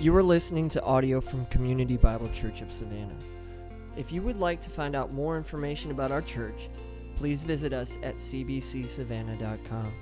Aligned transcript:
You 0.00 0.14
are 0.14 0.22
listening 0.22 0.68
to 0.68 0.82
audio 0.84 1.20
from 1.20 1.44
Community 1.46 1.96
Bible 1.96 2.28
Church 2.28 2.62
of 2.62 2.70
Savannah. 2.70 3.16
If 3.96 4.12
you 4.12 4.22
would 4.22 4.38
like 4.38 4.60
to 4.60 4.70
find 4.70 4.94
out 4.94 5.12
more 5.12 5.36
information 5.36 5.90
about 5.90 6.12
our 6.12 6.22
church, 6.22 6.68
please 7.16 7.42
visit 7.42 7.72
us 7.72 7.98
at 8.04 8.14
cbcsavannah.com. 8.14 9.92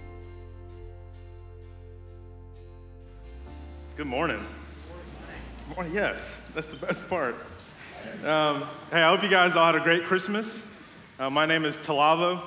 Good 3.97 4.07
morning. 4.07 4.45
Good 5.69 5.77
morning. 5.77 5.95
Yes, 5.95 6.43
that's 6.55 6.69
the 6.69 6.77
best 6.77 7.09
part. 7.09 7.37
Um, 8.23 8.65
hey, 8.91 9.01
I 9.01 9.09
hope 9.09 9.23
you 9.23 9.31
guys 9.31 9.57
all 9.57 9.65
had 9.65 9.77
a 9.77 9.81
great 9.81 10.05
Christmas. 10.05 10.59
Uh, 11.19 11.31
my 11.31 11.47
name 11.47 11.65
is 11.65 11.75
Talavo, 11.75 12.43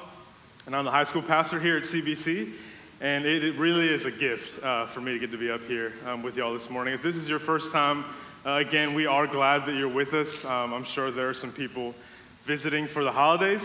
and 0.67 0.75
I'm 0.75 0.85
the 0.85 0.91
high 0.91 1.03
school 1.03 1.23
pastor 1.23 1.59
here 1.59 1.77
at 1.77 1.83
CBC. 1.83 2.53
And 3.01 3.25
it, 3.25 3.55
really 3.55 3.87
is 3.87 4.03
a 4.03 4.11
gift 4.11 4.61
uh, 4.61 4.85
for 4.85 4.99
me 4.99 5.13
to 5.13 5.19
get 5.19 5.31
to 5.31 5.37
be 5.37 5.49
up 5.49 5.63
here 5.63 5.93
um, 6.05 6.21
with 6.21 6.35
y'all 6.35 6.51
this 6.51 6.69
morning. 6.69 6.93
If 6.93 7.01
this 7.01 7.15
is 7.15 7.29
your 7.29 7.39
first 7.39 7.71
time, 7.71 8.03
uh, 8.45 8.55
again, 8.55 8.93
we 8.93 9.05
are 9.05 9.25
glad 9.25 9.65
that 9.67 9.75
you're 9.75 9.87
with 9.87 10.13
us. 10.13 10.43
Um, 10.43 10.73
I'm 10.73 10.83
sure 10.83 11.09
there 11.09 11.29
are 11.29 11.33
some 11.33 11.53
people 11.53 11.95
visiting 12.43 12.87
for 12.87 13.05
the 13.05 13.11
holidays. 13.13 13.61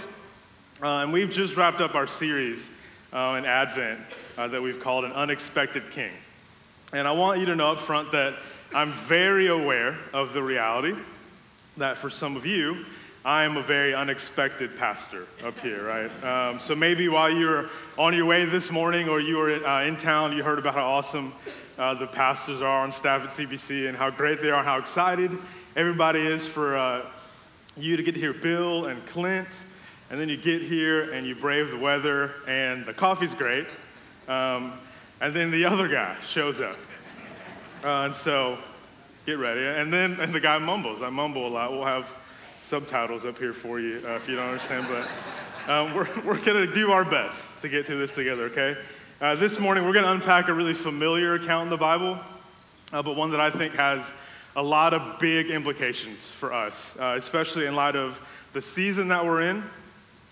Uh, 0.80 0.98
and 0.98 1.12
we've 1.12 1.33
just 1.33 1.56
wrapped 1.56 1.80
up 1.80 1.97
our 1.97 2.06
series 2.06 2.70
uh, 3.12 3.34
in 3.37 3.45
Advent 3.45 3.98
uh, 4.39 4.47
that 4.47 4.62
we've 4.62 4.78
called 4.78 5.05
An 5.05 5.11
Unexpected 5.11 5.91
King. 5.91 6.12
And 6.92 7.09
I 7.09 7.11
want 7.11 7.41
you 7.41 7.47
to 7.47 7.56
know 7.56 7.73
up 7.73 7.80
front 7.80 8.12
that 8.12 8.34
I'm 8.73 8.92
very 8.92 9.48
aware 9.48 9.98
of 10.12 10.33
the 10.33 10.45
reality 10.45 10.95
that 11.77 11.98
for 11.98 12.09
some 12.09 12.37
of 12.37 12.47
you, 12.47 12.87
I 13.27 13.45
am 13.45 13.56
a 13.56 13.62
very 13.62 13.95
unexpected 13.95 14.77
pastor 14.77 15.27
up 15.42 15.59
here, 15.60 15.83
right? 15.83 16.24
Um, 16.24 16.60
so 16.60 16.74
maybe 16.74 17.09
while 17.09 17.30
you 17.30 17.47
were 17.47 17.70
on 17.97 18.12
your 18.12 18.27
way 18.27 18.45
this 18.45 18.70
morning 18.70 19.09
or 19.09 19.19
you 19.19 19.38
were 19.38 19.66
uh, 19.66 19.87
in 19.87 19.97
town, 19.97 20.37
you 20.37 20.42
heard 20.42 20.59
about 20.59 20.74
how 20.74 20.84
awesome 20.84 21.33
uh, 21.78 21.94
the 21.94 22.06
pastors 22.06 22.61
are 22.61 22.83
on 22.83 22.92
staff 22.92 23.22
at 23.22 23.31
CBC 23.31 23.89
and 23.89 23.97
how 23.97 24.11
great 24.11 24.42
they 24.42 24.50
are 24.50 24.58
and 24.58 24.66
how 24.66 24.77
excited 24.77 25.31
everybody 25.75 26.20
is 26.20 26.47
for 26.47 26.77
uh, 26.77 27.06
you 27.78 27.97
to 27.97 28.03
get 28.03 28.12
to 28.12 28.20
hear 28.20 28.34
Bill 28.34 28.89
and 28.89 29.05
Clint. 29.06 29.48
And 30.11 30.20
then 30.20 30.28
you 30.28 30.36
get 30.36 30.61
here 30.61 31.11
and 31.14 31.27
you 31.27 31.34
brave 31.34 31.70
the 31.70 31.78
weather 31.78 32.34
and 32.47 32.84
the 32.84 32.92
coffee's 32.92 33.34
great. 33.34 33.66
Um, 34.28 34.78
and 35.22 35.33
then 35.34 35.50
the 35.50 35.64
other 35.64 35.88
guy 35.88 36.19
shows 36.27 36.61
up. 36.61 36.77
Uh, 37.83 38.05
and 38.05 38.14
so 38.14 38.59
get 39.25 39.38
ready. 39.38 39.64
And 39.64 39.91
then 39.91 40.20
and 40.20 40.34
the 40.34 40.41
guy 40.41 40.59
mumbles. 40.59 41.00
I 41.00 41.09
mumble 41.09 41.47
a 41.47 41.48
lot. 41.48 41.72
We'll 41.72 41.86
have 41.86 42.14
subtitles 42.65 43.27
up 43.27 43.39
here 43.39 43.53
for 43.53 43.79
you 43.79 44.03
uh, 44.07 44.12
if 44.12 44.29
you 44.29 44.37
don't 44.37 44.48
understand, 44.48 44.87
but 44.89 45.70
um, 45.70 45.95
we're, 45.95 46.09
we're 46.25 46.41
going 46.41 46.67
to 46.67 46.73
do 46.73 46.93
our 46.93 47.05
best 47.05 47.37
to 47.61 47.69
get 47.69 47.87
through 47.87 47.98
this 47.98 48.15
together, 48.15 48.45
okay? 48.45 48.77
Uh, 49.21 49.34
this 49.34 49.59
morning, 49.59 49.84
we're 49.84 49.93
going 49.93 50.05
to 50.05 50.12
unpack 50.12 50.48
a 50.48 50.53
really 50.53 50.73
familiar 50.73 51.34
account 51.34 51.65
in 51.65 51.71
the 51.71 51.77
Bible, 51.77 52.19
uh, 52.93 53.03
but 53.03 53.17
one 53.17 53.31
that 53.31 53.41
I 53.41 53.51
think 53.51 53.75
has 53.75 54.03
a 54.56 54.62
lot 54.62 54.95
of 54.95 55.19
big 55.19 55.51
implications 55.51 56.27
for 56.27 56.53
us, 56.55 56.95
uh, 56.98 57.15
especially 57.19 57.67
in 57.67 57.75
light 57.75 57.97
of 57.97 58.21
the 58.55 58.62
season 58.62 59.09
that 59.09 59.25
we're 59.25 59.43
in 59.43 59.62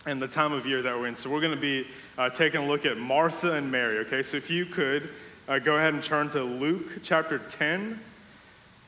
and 0.07 0.21
the 0.21 0.29
time 0.29 0.53
of 0.53 0.67
year 0.67 0.81
that 0.83 0.99
we're 0.99 1.09
in. 1.09 1.17
So, 1.17 1.29
we're 1.29 1.41
going 1.41 1.55
to 1.55 1.61
be 1.61 1.87
uh, 2.17 2.31
taking 2.31 2.63
a 2.63 2.67
look 2.67 2.87
at 2.87 2.97
Martha 2.97 3.53
and 3.53 3.71
Mary, 3.71 3.99
okay? 3.99 4.23
So, 4.23 4.39
if 4.39 4.51
you 4.51 4.65
could 4.65 5.11
uh, 5.49 5.59
go 5.59 5.77
ahead 5.77 5.93
and 5.93 6.03
turn 6.03 6.31
to 6.31 6.43
Luke 6.43 7.03
chapter 7.03 7.39
10 7.39 8.01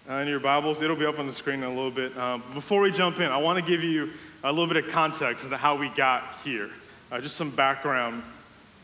uh, 0.08 0.14
in 0.14 0.28
your 0.28 0.40
Bibles. 0.40 0.82
It'll 0.82 0.96
be 0.96 1.06
up 1.06 1.18
on 1.18 1.26
the 1.26 1.32
screen 1.32 1.60
in 1.60 1.64
a 1.64 1.68
little 1.68 1.90
bit. 1.90 2.16
Um, 2.16 2.42
before 2.52 2.80
we 2.80 2.90
jump 2.90 3.20
in, 3.20 3.30
I 3.30 3.38
want 3.38 3.64
to 3.64 3.70
give 3.70 3.82
you 3.82 4.10
a 4.42 4.50
little 4.50 4.66
bit 4.66 4.84
of 4.84 4.90
context 4.90 5.44
into 5.44 5.56
how 5.56 5.76
we 5.76 5.88
got 5.90 6.38
here, 6.44 6.70
uh, 7.10 7.20
just 7.20 7.36
some 7.36 7.50
background 7.50 8.22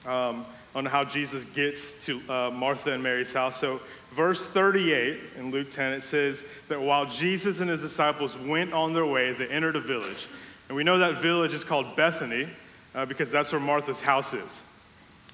um, 0.06 0.46
on 0.74 0.86
how 0.86 1.04
Jesus 1.04 1.44
gets 1.54 1.92
to 2.06 2.20
uh, 2.30 2.50
Martha 2.50 2.92
and 2.92 3.02
Mary's 3.02 3.32
house. 3.32 3.60
So, 3.60 3.80
verse 4.14 4.48
38 4.48 5.20
in 5.36 5.50
Luke 5.50 5.70
10, 5.70 5.92
it 5.92 6.02
says 6.02 6.42
that 6.68 6.80
while 6.80 7.04
Jesus 7.04 7.60
and 7.60 7.68
his 7.68 7.82
disciples 7.82 8.36
went 8.36 8.72
on 8.72 8.94
their 8.94 9.06
way, 9.06 9.32
they 9.32 9.46
entered 9.48 9.76
a 9.76 9.80
village. 9.80 10.26
And 10.68 10.76
we 10.76 10.84
know 10.84 10.98
that 10.98 11.16
village 11.16 11.52
is 11.52 11.64
called 11.64 11.96
Bethany 11.96 12.48
uh, 12.94 13.04
because 13.04 13.30
that's 13.30 13.52
where 13.52 13.60
Martha's 13.60 14.00
house 14.00 14.32
is. 14.32 14.62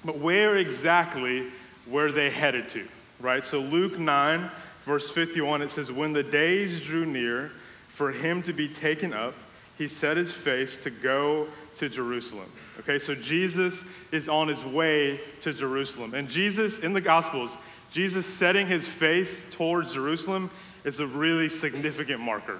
But 0.03 0.17
where 0.17 0.57
exactly 0.57 1.47
were 1.87 2.11
they 2.11 2.29
headed 2.29 2.67
to? 2.69 2.85
Right? 3.19 3.45
So, 3.45 3.59
Luke 3.59 3.97
9, 3.97 4.51
verse 4.87 5.09
51, 5.11 5.61
it 5.61 5.69
says, 5.69 5.91
When 5.91 6.13
the 6.13 6.23
days 6.23 6.79
drew 6.79 7.05
near 7.05 7.51
for 7.89 8.11
him 8.11 8.41
to 8.43 8.53
be 8.53 8.69
taken 8.69 9.13
up, 9.13 9.35
he 9.77 9.87
set 9.87 10.17
his 10.17 10.31
face 10.31 10.75
to 10.77 10.89
go 10.89 11.47
to 11.75 11.89
Jerusalem. 11.89 12.49
Okay, 12.79 12.97
so 12.97 13.13
Jesus 13.13 13.83
is 14.11 14.27
on 14.27 14.47
his 14.47 14.63
way 14.63 15.19
to 15.41 15.53
Jerusalem. 15.53 16.15
And 16.15 16.27
Jesus, 16.27 16.79
in 16.79 16.93
the 16.93 17.01
Gospels, 17.01 17.51
Jesus 17.91 18.25
setting 18.25 18.65
his 18.65 18.87
face 18.87 19.43
towards 19.51 19.93
Jerusalem 19.93 20.49
is 20.83 20.99
a 20.99 21.05
really 21.05 21.49
significant 21.49 22.21
marker. 22.21 22.59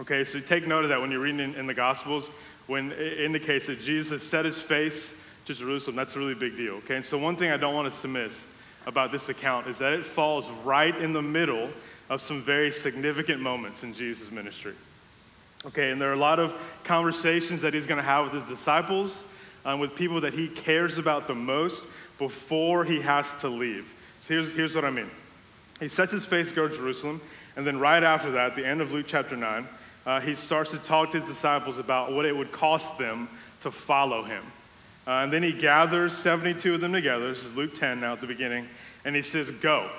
Okay, 0.00 0.22
so 0.22 0.38
take 0.38 0.66
note 0.66 0.84
of 0.84 0.90
that 0.90 1.00
when 1.00 1.10
you're 1.10 1.20
reading 1.20 1.54
in, 1.54 1.66
the 1.66 1.74
Gospels, 1.74 2.28
when 2.68 2.92
it 2.92 3.20
indicates 3.20 3.66
that 3.66 3.80
Jesus 3.80 4.22
set 4.22 4.44
his 4.44 4.60
face 4.60 5.10
to 5.46 5.54
Jerusalem. 5.54 5.96
That's 5.96 6.14
a 6.14 6.18
really 6.18 6.34
big 6.34 6.56
deal. 6.56 6.74
Okay, 6.74 6.96
and 6.96 7.04
so 7.04 7.18
one 7.18 7.36
thing 7.36 7.50
I 7.50 7.56
don't 7.56 7.74
want 7.74 7.88
us 7.88 8.00
to 8.02 8.08
miss 8.08 8.44
about 8.86 9.12
this 9.12 9.28
account 9.28 9.66
is 9.66 9.78
that 9.78 9.92
it 9.92 10.04
falls 10.04 10.48
right 10.64 10.96
in 10.96 11.12
the 11.12 11.22
middle 11.22 11.68
of 12.08 12.22
some 12.22 12.42
very 12.42 12.70
significant 12.70 13.40
moments 13.40 13.82
in 13.82 13.94
Jesus' 13.94 14.30
ministry. 14.30 14.74
Okay, 15.66 15.90
and 15.90 16.00
there 16.00 16.10
are 16.10 16.14
a 16.14 16.16
lot 16.16 16.38
of 16.38 16.54
conversations 16.84 17.62
that 17.62 17.74
he's 17.74 17.86
going 17.86 17.98
to 17.98 18.04
have 18.04 18.32
with 18.32 18.42
his 18.42 18.58
disciples, 18.58 19.22
um, 19.64 19.80
with 19.80 19.94
people 19.94 20.20
that 20.20 20.32
he 20.32 20.48
cares 20.48 20.98
about 20.98 21.26
the 21.26 21.34
most 21.34 21.84
before 22.16 22.84
he 22.84 23.00
has 23.00 23.28
to 23.40 23.48
leave. 23.48 23.92
So 24.20 24.34
here's, 24.34 24.54
here's 24.54 24.74
what 24.74 24.84
I 24.84 24.90
mean. 24.90 25.10
He 25.80 25.88
sets 25.88 26.12
his 26.12 26.24
face 26.24 26.48
to 26.50 26.54
go 26.54 26.68
to 26.68 26.74
Jerusalem, 26.74 27.20
and 27.56 27.66
then 27.66 27.78
right 27.78 28.02
after 28.02 28.32
that, 28.32 28.50
at 28.50 28.56
the 28.56 28.66
end 28.66 28.80
of 28.80 28.92
Luke 28.92 29.06
chapter 29.08 29.36
9, 29.36 29.68
uh, 30.06 30.20
he 30.20 30.34
starts 30.34 30.70
to 30.70 30.78
talk 30.78 31.12
to 31.12 31.20
his 31.20 31.28
disciples 31.28 31.78
about 31.78 32.12
what 32.12 32.24
it 32.24 32.36
would 32.36 32.52
cost 32.52 32.96
them 32.98 33.28
to 33.60 33.70
follow 33.70 34.22
him. 34.22 34.42
Uh, 35.08 35.22
and 35.22 35.32
then 35.32 35.42
he 35.42 35.52
gathers 35.52 36.14
72 36.14 36.74
of 36.74 36.82
them 36.82 36.92
together. 36.92 37.32
This 37.32 37.42
is 37.42 37.54
Luke 37.54 37.74
10 37.74 38.00
now 38.00 38.12
at 38.12 38.20
the 38.20 38.26
beginning. 38.26 38.68
And 39.06 39.16
he 39.16 39.22
says, 39.22 39.50
Go. 39.50 39.90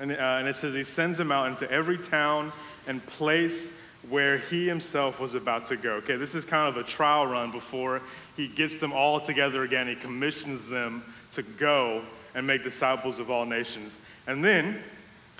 And, 0.00 0.10
uh, 0.10 0.14
and 0.14 0.48
it 0.48 0.56
says 0.56 0.72
he 0.72 0.82
sends 0.82 1.18
them 1.18 1.30
out 1.30 1.48
into 1.48 1.70
every 1.70 1.98
town 1.98 2.52
and 2.86 3.04
place 3.06 3.68
where 4.08 4.38
he 4.38 4.66
himself 4.66 5.20
was 5.20 5.34
about 5.34 5.66
to 5.66 5.76
go. 5.76 5.92
Okay, 5.96 6.16
this 6.16 6.34
is 6.34 6.44
kind 6.44 6.74
of 6.74 6.82
a 6.82 6.88
trial 6.88 7.26
run 7.26 7.52
before 7.52 8.00
he 8.34 8.48
gets 8.48 8.78
them 8.78 8.94
all 8.94 9.20
together 9.20 9.62
again. 9.62 9.86
He 9.86 9.94
commissions 9.94 10.66
them 10.66 11.04
to 11.32 11.42
go 11.42 12.02
and 12.34 12.46
make 12.46 12.64
disciples 12.64 13.18
of 13.18 13.30
all 13.30 13.44
nations. 13.44 13.92
And 14.26 14.42
then 14.42 14.82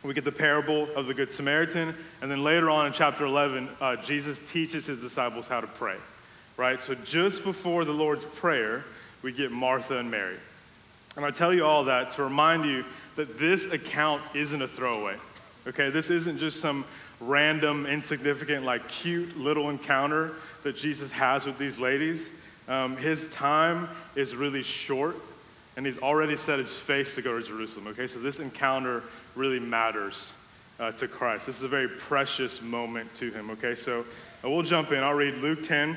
we 0.05 0.13
get 0.13 0.25
the 0.25 0.33
parable 0.33 0.89
of 0.95 1.07
the 1.07 1.15
Good 1.15 1.33
Samaritan. 1.33 1.95
And 2.21 2.31
then 2.31 2.45
later 2.45 2.69
on 2.69 2.87
in 2.87 2.93
chapter 2.93 3.25
11, 3.25 3.71
uh, 3.81 3.97
Jesus 3.97 4.41
teaches 4.47 4.87
his 4.87 5.01
disciples 5.01 5.49
how 5.49 5.63
to 5.63 5.67
pray 5.67 5.97
right? 6.57 6.83
So 6.83 6.95
just 6.95 7.45
before 7.45 7.85
the 7.85 7.93
Lord's 7.93 8.25
Prayer, 8.25 8.85
we 9.23 9.33
get 9.33 9.51
Martha 9.51 9.99
and 9.99 10.11
Mary. 10.11 10.37
And 11.17 11.25
I 11.25 11.31
tell 11.31 11.55
you 11.55 11.65
all 11.65 11.85
that 11.85 12.13
to 12.13 12.25
remind 12.25 12.65
you 12.65 12.85
that 13.17 13.39
this 13.39 13.67
account 13.67 14.23
isn't 14.35 14.61
a 14.61 14.69
throwaway, 14.69 15.17
okay? 15.67 15.91
This 15.91 16.11
isn't 16.11 16.39
just 16.39 16.61
some 16.61 16.85
random, 17.21 17.87
insignificant, 17.87 18.65
like 18.65 18.89
cute 18.89 19.37
little 19.37 19.71
encounter 19.71 20.33
that 20.65 20.77
Jesus 20.77 21.11
has 21.13 21.45
with 21.45 21.59
these 21.59 21.79
ladies. 21.79 22.29
Um, 22.69 22.97
his 22.97 23.29
time 23.29 23.89
is 24.17 24.35
really 24.35 24.63
short, 24.63 25.17
and 25.77 25.87
he's 25.87 25.99
already 25.99 26.37
set 26.37 26.59
his 26.59 26.75
face 26.75 27.15
to 27.15 27.23
go 27.23 27.39
to 27.39 27.47
Jerusalem, 27.47 27.89
okay? 27.89 28.07
So 28.07 28.19
this 28.19 28.41
encounter 28.41 29.03
really 29.37 29.61
matters 29.61 30.33
uh, 30.81 30.93
to 30.93 31.07
Christ. 31.07 31.47
This 31.47 31.57
is 31.57 31.63
a 31.63 31.69
very 31.69 31.89
precious 31.89 32.61
moment 32.61 33.15
to 33.17 33.31
him, 33.31 33.51
okay? 33.51 33.75
So 33.75 34.05
uh, 34.45 34.51
we'll 34.51 34.63
jump 34.63 34.93
in. 34.93 35.03
I'll 35.03 35.15
read 35.15 35.35
Luke 35.37 35.63
10, 35.63 35.97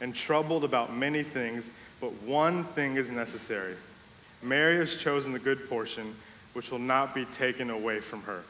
and 0.00 0.14
troubled 0.14 0.64
about 0.64 0.94
many 0.94 1.22
things, 1.22 1.68
but 2.00 2.12
one 2.22 2.64
thing 2.64 2.96
is 2.96 3.08
necessary. 3.08 3.76
Mary 4.42 4.78
has 4.78 4.94
chosen 4.96 5.32
the 5.32 5.38
good 5.38 5.68
portion, 5.68 6.14
which 6.52 6.70
will 6.70 6.78
not 6.78 7.14
be 7.14 7.24
taken 7.26 7.70
away 7.70 8.00
from 8.00 8.22
her. 8.22 8.42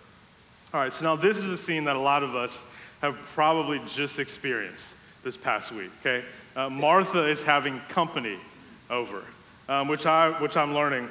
All 0.75 0.81
right, 0.81 0.93
so 0.93 1.05
now 1.05 1.17
this 1.17 1.37
is 1.39 1.45
a 1.45 1.57
scene 1.57 1.85
that 1.85 1.97
a 1.97 2.01
lot 2.01 2.23
of 2.23 2.35
us 2.35 2.53
have 3.01 3.17
probably 3.35 3.81
just 3.87 4.19
experienced 4.19 4.85
this 5.23 5.37
past 5.37 5.73
week, 5.73 5.91
okay? 6.01 6.25
Uh, 6.55 6.69
Martha 6.69 7.27
is 7.27 7.43
having 7.45 7.81
company 7.89 8.39
over, 8.91 9.23
um, 9.69 9.89
which, 9.89 10.07
I, 10.07 10.41
which 10.41 10.57
I'm 10.57 10.75
learning 10.75 11.09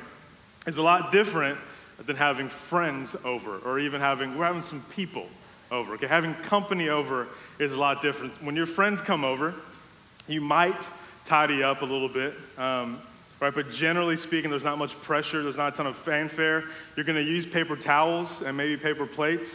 is 0.67 0.77
a 0.77 0.81
lot 0.81 1.11
different 1.11 1.57
than 2.05 2.15
having 2.15 2.49
friends 2.49 3.15
over 3.23 3.59
or 3.59 3.79
even 3.79 4.01
having, 4.01 4.37
we're 4.37 4.45
having 4.45 4.61
some 4.61 4.83
people 4.89 5.27
over. 5.71 5.93
Okay, 5.93 6.07
having 6.07 6.33
company 6.35 6.89
over 6.89 7.27
is 7.59 7.73
a 7.73 7.79
lot 7.79 8.01
different. 8.01 8.41
When 8.43 8.55
your 8.55 8.65
friends 8.65 9.01
come 9.01 9.23
over, 9.23 9.55
you 10.27 10.41
might 10.41 10.87
tidy 11.25 11.63
up 11.63 11.81
a 11.81 11.85
little 11.85 12.09
bit. 12.09 12.35
Um, 12.57 13.01
right? 13.39 13.53
But 13.53 13.71
generally 13.71 14.15
speaking, 14.15 14.49
there's 14.49 14.63
not 14.63 14.77
much 14.77 14.99
pressure, 15.01 15.43
there's 15.43 15.57
not 15.57 15.73
a 15.73 15.77
ton 15.77 15.87
of 15.87 15.95
fanfare. 15.97 16.63
You're 16.95 17.05
going 17.05 17.23
to 17.23 17.29
use 17.29 17.45
paper 17.45 17.75
towels 17.75 18.41
and 18.41 18.55
maybe 18.55 18.77
paper 18.77 19.05
plates. 19.05 19.49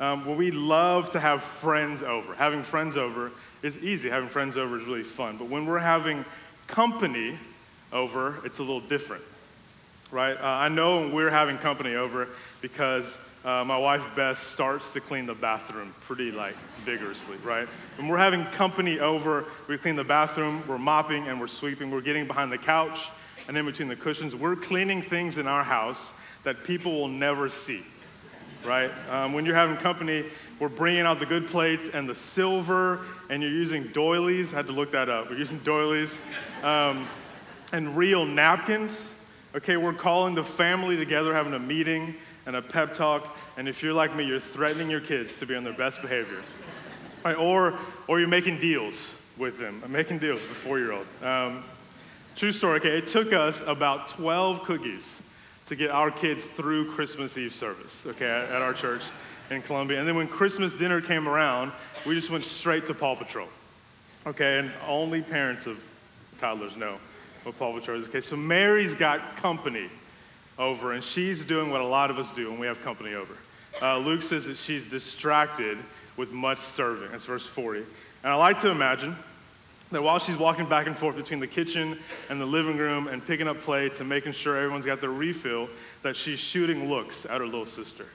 Um, 0.00 0.24
well, 0.24 0.34
we 0.34 0.50
love 0.50 1.10
to 1.10 1.20
have 1.20 1.42
friends 1.42 2.02
over. 2.02 2.34
Having 2.34 2.62
friends 2.62 2.96
over 2.96 3.30
is 3.62 3.76
easy, 3.78 4.08
having 4.08 4.28
friends 4.28 4.56
over 4.56 4.78
is 4.78 4.86
really 4.86 5.02
fun. 5.02 5.36
But 5.36 5.48
when 5.48 5.66
we're 5.66 5.78
having 5.78 6.24
company 6.66 7.38
over, 7.92 8.44
it's 8.44 8.58
a 8.60 8.62
little 8.62 8.80
different, 8.80 9.24
right? 10.10 10.36
Uh, 10.36 10.42
I 10.42 10.68
know 10.68 11.08
we're 11.08 11.30
having 11.30 11.58
company 11.58 11.96
over 11.96 12.28
because 12.62 13.18
uh, 13.44 13.64
my 13.64 13.78
wife 13.78 14.04
Beth 14.14 14.38
starts 14.38 14.92
to 14.92 15.00
clean 15.00 15.24
the 15.24 15.34
bathroom 15.34 15.94
pretty 16.02 16.30
like 16.30 16.56
vigorously, 16.84 17.36
right? 17.38 17.66
When 17.96 18.08
we're 18.08 18.18
having 18.18 18.44
company 18.46 18.98
over, 18.98 19.46
we 19.66 19.78
clean 19.78 19.96
the 19.96 20.04
bathroom, 20.04 20.62
we're 20.68 20.78
mopping 20.78 21.26
and 21.26 21.40
we're 21.40 21.48
sweeping, 21.48 21.90
we're 21.90 22.02
getting 22.02 22.26
behind 22.26 22.52
the 22.52 22.58
couch 22.58 23.08
and 23.48 23.56
in 23.56 23.64
between 23.64 23.88
the 23.88 23.96
cushions. 23.96 24.36
We're 24.36 24.56
cleaning 24.56 25.00
things 25.00 25.38
in 25.38 25.46
our 25.46 25.64
house 25.64 26.12
that 26.44 26.64
people 26.64 26.92
will 26.92 27.08
never 27.08 27.48
see, 27.48 27.82
right? 28.62 28.90
Um, 29.08 29.32
when 29.32 29.46
you're 29.46 29.54
having 29.54 29.78
company, 29.78 30.26
we're 30.58 30.68
bringing 30.68 31.02
out 31.02 31.18
the 31.18 31.26
good 31.26 31.48
plates 31.48 31.88
and 31.92 32.06
the 32.06 32.14
silver, 32.14 33.00
and 33.30 33.42
you're 33.42 33.50
using 33.50 33.84
doilies. 33.88 34.52
I 34.52 34.58
had 34.58 34.66
to 34.66 34.74
look 34.74 34.92
that 34.92 35.08
up. 35.08 35.30
We're 35.30 35.38
using 35.38 35.60
doilies 35.60 36.18
um, 36.62 37.08
and 37.72 37.96
real 37.96 38.26
napkins. 38.26 39.08
Okay, 39.56 39.78
we're 39.78 39.94
calling 39.94 40.34
the 40.34 40.44
family 40.44 40.96
together, 40.96 41.34
having 41.34 41.54
a 41.54 41.58
meeting 41.58 42.16
and 42.46 42.56
a 42.56 42.62
pep 42.62 42.94
talk. 42.94 43.36
And 43.56 43.68
if 43.68 43.82
you're 43.82 43.92
like 43.92 44.14
me, 44.14 44.24
you're 44.24 44.40
threatening 44.40 44.90
your 44.90 45.00
kids 45.00 45.38
to 45.38 45.46
be 45.46 45.54
on 45.54 45.64
their 45.64 45.72
best 45.72 46.02
behavior. 46.02 46.42
Right, 47.24 47.36
or, 47.36 47.78
or 48.08 48.18
you're 48.18 48.28
making 48.28 48.60
deals 48.60 48.94
with 49.36 49.58
them. 49.58 49.82
I'm 49.84 49.92
making 49.92 50.18
deals 50.18 50.40
with 50.40 50.50
a 50.50 50.54
four 50.54 50.78
year 50.78 50.92
old. 50.92 51.06
Um, 51.22 51.64
true 52.36 52.52
story, 52.52 52.80
okay? 52.80 52.98
It 52.98 53.06
took 53.06 53.32
us 53.32 53.62
about 53.66 54.08
12 54.08 54.62
cookies 54.62 55.04
to 55.66 55.76
get 55.76 55.90
our 55.90 56.10
kids 56.10 56.46
through 56.46 56.90
Christmas 56.92 57.36
Eve 57.36 57.54
service, 57.54 57.96
okay, 58.06 58.26
at, 58.26 58.50
at 58.50 58.62
our 58.62 58.72
church 58.72 59.02
in 59.50 59.62
Columbia. 59.62 59.98
And 59.98 60.08
then 60.08 60.16
when 60.16 60.28
Christmas 60.28 60.74
dinner 60.76 61.00
came 61.00 61.28
around, 61.28 61.72
we 62.06 62.14
just 62.14 62.30
went 62.30 62.44
straight 62.44 62.86
to 62.86 62.94
Paw 62.94 63.16
Patrol, 63.16 63.48
okay? 64.26 64.58
And 64.58 64.70
only 64.86 65.22
parents 65.22 65.66
of 65.66 65.78
toddlers 66.38 66.76
know 66.76 66.98
what 67.42 67.58
Paw 67.58 67.72
Patrol 67.72 68.00
is. 68.00 68.08
Okay, 68.08 68.20
so 68.20 68.36
Mary's 68.36 68.94
got 68.94 69.36
company 69.36 69.90
over, 70.60 70.92
and 70.92 71.02
she's 71.02 71.44
doing 71.44 71.70
what 71.70 71.80
a 71.80 71.86
lot 71.86 72.10
of 72.10 72.18
us 72.18 72.30
do 72.32 72.50
when 72.50 72.60
we 72.60 72.66
have 72.66 72.82
company 72.82 73.14
over. 73.14 73.34
Uh, 73.80 73.98
Luke 73.98 74.22
says 74.22 74.44
that 74.44 74.58
she's 74.58 74.84
distracted 74.84 75.78
with 76.16 76.32
much 76.32 76.58
serving. 76.58 77.10
That's 77.10 77.24
verse 77.24 77.46
40. 77.46 77.80
And 78.22 78.32
I 78.32 78.36
like 78.36 78.60
to 78.60 78.70
imagine 78.70 79.16
that 79.90 80.02
while 80.02 80.18
she's 80.18 80.36
walking 80.36 80.68
back 80.68 80.86
and 80.86 80.96
forth 80.96 81.16
between 81.16 81.40
the 81.40 81.46
kitchen 81.46 81.98
and 82.28 82.40
the 82.40 82.46
living 82.46 82.76
room 82.76 83.08
and 83.08 83.24
picking 83.26 83.48
up 83.48 83.60
plates 83.62 84.00
and 84.00 84.08
making 84.08 84.32
sure 84.32 84.56
everyone's 84.56 84.86
got 84.86 85.00
their 85.00 85.10
refill, 85.10 85.68
that 86.02 86.14
she's 86.14 86.38
shooting 86.38 86.88
looks 86.88 87.24
at 87.24 87.40
her 87.40 87.46
little 87.46 87.66
sister, 87.66 88.06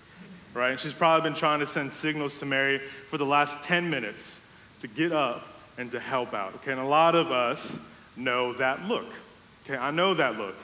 right? 0.53 0.71
And 0.71 0.79
she's 0.79 0.93
probably 0.93 1.27
been 1.27 1.37
trying 1.37 1.59
to 1.59 1.67
send 1.67 1.91
signals 1.91 2.39
to 2.39 2.45
Mary 2.45 2.79
for 3.09 3.17
the 3.17 3.25
last 3.25 3.63
10 3.63 3.89
minutes 3.89 4.37
to 4.81 4.87
get 4.87 5.11
up 5.11 5.47
and 5.77 5.89
to 5.91 5.99
help 5.99 6.33
out, 6.33 6.53
okay? 6.55 6.71
And 6.71 6.79
a 6.79 6.85
lot 6.85 7.15
of 7.15 7.31
us 7.31 7.77
know 8.15 8.53
that 8.53 8.85
look, 8.85 9.11
okay? 9.65 9.77
I 9.77 9.91
know 9.91 10.13
that 10.13 10.37
look. 10.37 10.55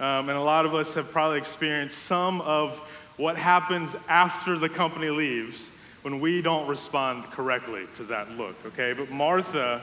Um, 0.00 0.28
and 0.28 0.38
a 0.38 0.42
lot 0.42 0.64
of 0.64 0.74
us 0.74 0.94
have 0.94 1.10
probably 1.10 1.38
experienced 1.38 1.98
some 1.98 2.40
of 2.42 2.78
what 3.16 3.36
happens 3.36 3.94
after 4.08 4.58
the 4.58 4.68
company 4.68 5.10
leaves 5.10 5.70
when 6.02 6.20
we 6.20 6.40
don't 6.40 6.68
respond 6.68 7.24
correctly 7.32 7.86
to 7.94 8.04
that 8.04 8.30
look, 8.30 8.54
okay? 8.64 8.92
But 8.92 9.10
Martha 9.10 9.82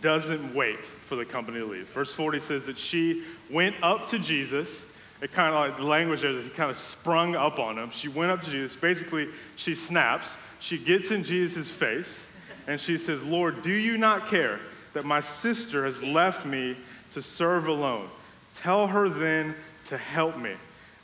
doesn't 0.00 0.54
wait 0.54 0.86
for 0.86 1.16
the 1.16 1.24
company 1.24 1.58
to 1.58 1.66
leave. 1.66 1.88
Verse 1.88 2.12
40 2.14 2.38
says 2.38 2.66
that 2.66 2.78
she 2.78 3.24
went 3.50 3.74
up 3.82 4.06
to 4.06 4.18
Jesus. 4.18 4.82
It 5.20 5.32
kind 5.32 5.54
of 5.54 5.60
like 5.60 5.76
the 5.76 5.86
language 5.86 6.22
there, 6.22 6.30
it 6.30 6.54
kind 6.54 6.70
of 6.70 6.76
sprung 6.76 7.34
up 7.34 7.58
on 7.58 7.78
him. 7.78 7.90
She 7.90 8.08
went 8.08 8.30
up 8.30 8.42
to 8.42 8.50
Jesus. 8.50 8.76
Basically, 8.76 9.28
she 9.56 9.74
snaps. 9.74 10.36
She 10.60 10.78
gets 10.78 11.10
in 11.10 11.24
Jesus' 11.24 11.68
face 11.68 12.16
and 12.68 12.80
she 12.80 12.96
says, 12.96 13.22
Lord, 13.22 13.62
do 13.62 13.72
you 13.72 13.98
not 13.98 14.28
care 14.28 14.60
that 14.92 15.04
my 15.04 15.20
sister 15.20 15.84
has 15.84 16.00
left 16.02 16.46
me 16.46 16.76
to 17.12 17.22
serve 17.22 17.66
alone? 17.66 18.08
Tell 18.54 18.86
her 18.86 19.08
then 19.08 19.54
to 19.86 19.98
help 19.98 20.36
me. 20.36 20.54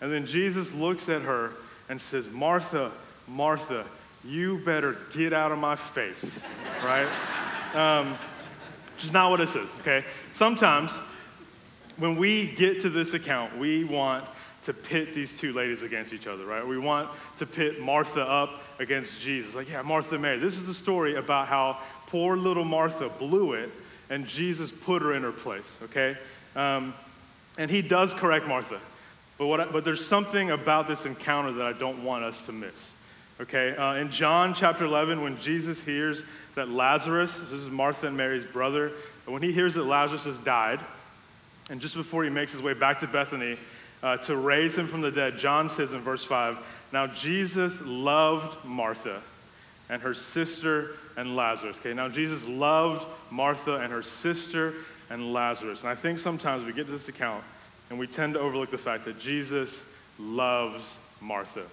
And 0.01 0.13
then 0.13 0.27
Jesus 0.27 0.73
looks 0.73 1.09
at 1.09 1.23
her 1.23 1.53
and 1.89 2.01
says, 2.01 2.29
Martha, 2.29 2.93
Martha, 3.27 3.85
you 4.25 4.59
better 4.59 4.97
get 5.13 5.33
out 5.33 5.53
of 5.53 5.59
my 5.59 5.77
face, 5.77 6.39
right? 6.85 7.09
Um, 7.75 8.17
which 8.95 9.05
is 9.05 9.13
not 9.13 9.31
what 9.31 9.41
it 9.41 9.49
says, 9.49 9.69
okay? 9.81 10.05
Sometimes 10.35 10.93
when 11.97 12.17
we 12.17 12.49
get 12.49 12.81
to 12.81 12.91
this 12.91 13.15
account, 13.15 13.57
we 13.59 13.85
want 13.85 14.25
to 14.63 14.73
pit 14.73 15.15
these 15.15 15.39
two 15.39 15.53
ladies 15.53 15.83
against 15.83 16.13
each 16.13 16.27
other, 16.27 16.45
right? 16.45 16.67
We 16.67 16.79
want 16.79 17.09
to 17.39 17.47
pit 17.47 17.81
Martha 17.81 18.23
up 18.23 18.61
against 18.79 19.21
Jesus. 19.21 19.55
Like, 19.55 19.69
yeah, 19.69 19.83
Martha 19.83 20.19
Mary. 20.19 20.39
This 20.39 20.57
is 20.57 20.69
a 20.69 20.75
story 20.75 21.17
about 21.17 21.49
how 21.49 21.79
poor 22.07 22.37
little 22.37 22.65
Martha 22.65 23.09
blew 23.09 23.53
it 23.55 23.71
and 24.11 24.27
Jesus 24.27 24.73
put 24.73 25.03
her 25.03 25.15
in 25.15 25.23
her 25.23 25.33
place, 25.33 25.79
okay? 25.85 26.17
Um, 26.57 26.95
and 27.59 27.71
he 27.71 27.83
does 27.83 28.15
correct 28.15 28.47
Martha. 28.47 28.81
But, 29.37 29.49
what 29.49 29.61
I, 29.61 29.65
but 29.67 29.85
there's 29.85 30.05
something 30.05 30.51
about 30.51 30.87
this 30.89 31.05
encounter 31.05 31.53
that 31.53 31.67
I 31.67 31.73
don't 31.73 32.03
want 32.05 32.25
us 32.25 32.47
to 32.47 32.53
miss. 32.53 32.93
Okay, 33.41 33.77
uh, 33.77 33.95
in 33.95 34.11
John 34.11 34.55
chapter 34.55 34.85
11, 34.85 35.21
when 35.21 35.37
Jesus 35.39 35.83
hears 35.83 36.23
that 36.55 36.69
Lazarus, 36.69 37.33
this 37.51 37.61
is 37.61 37.69
Martha 37.69 38.07
and 38.07 38.17
Mary's 38.17 38.45
brother, 38.45 38.93
when 39.27 39.43
he 39.43 39.53
hears 39.53 39.75
that 39.75 39.85
Lazarus 39.85 40.25
has 40.25 40.39
died, 40.39 40.81
and 41.71 41.81
just 41.81 41.95
before 41.95 42.25
he 42.25 42.31
makes 42.31 42.53
his 42.53 42.63
way 42.63 42.73
back 42.73 42.99
to 43.01 43.07
Bethany 43.07 43.59
uh, 44.03 44.17
to 44.19 44.37
raise 44.37 44.77
him 44.77 44.89
from 44.89 45.03
the 45.03 45.11
dead, 45.11 45.37
John 45.37 45.69
says 45.69 45.93
in 45.93 46.01
verse 46.01 46.25
5 46.25 46.57
Now 46.93 47.07
Jesus 47.07 47.81
loved 47.83 48.65
Martha 48.65 49.21
and 49.89 50.03
her 50.03 50.15
sister 50.15 50.93
and 51.17 51.37
Lazarus. 51.37 51.77
Okay, 51.81 51.95
now 51.95 52.09
Jesus 52.09 52.45
loved 52.47 53.07
Martha 53.31 53.77
and 53.77 53.93
her 53.93 54.03
sister 54.03 54.75
and 55.11 55.33
Lazarus. 55.33 55.81
And 55.81 55.89
I 55.89 55.95
think 55.95 56.19
sometimes 56.19 56.65
we 56.65 56.73
get 56.73 56.87
to 56.87 56.93
this 56.93 57.09
account 57.09 57.45
and 57.91 57.99
we 57.99 58.07
tend 58.07 58.35
to 58.35 58.41
overlook 58.41 58.71
the 58.71 58.79
fact 58.79 59.05
that 59.07 59.19
Jesus 59.19 59.85
loves 60.19 60.97
Martha. 61.21 61.65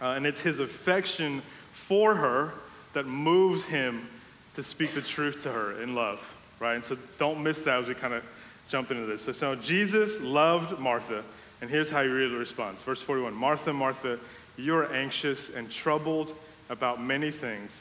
Uh, 0.00 0.06
and 0.10 0.26
it's 0.26 0.40
his 0.40 0.58
affection 0.58 1.42
for 1.72 2.14
her 2.14 2.54
that 2.92 3.06
moves 3.06 3.64
him 3.64 4.08
to 4.54 4.62
speak 4.62 4.94
the 4.94 5.02
truth 5.02 5.42
to 5.42 5.50
her 5.50 5.82
in 5.82 5.94
love, 5.94 6.20
right? 6.60 6.74
And 6.74 6.84
so 6.84 6.96
don't 7.18 7.42
miss 7.42 7.62
that 7.62 7.80
as 7.80 7.88
we 7.88 7.94
kind 7.94 8.14
of 8.14 8.22
jump 8.68 8.90
into 8.90 9.06
this. 9.06 9.22
So, 9.22 9.32
so 9.32 9.54
Jesus 9.56 10.20
loved 10.20 10.78
Martha, 10.78 11.24
and 11.60 11.68
here's 11.68 11.90
how 11.90 12.02
he 12.02 12.08
really 12.08 12.34
responds. 12.34 12.82
Verse 12.82 13.00
41 13.00 13.34
Martha, 13.34 13.72
Martha, 13.72 14.18
you're 14.56 14.92
anxious 14.94 15.50
and 15.50 15.70
troubled 15.70 16.34
about 16.70 17.02
many 17.02 17.30
things, 17.30 17.72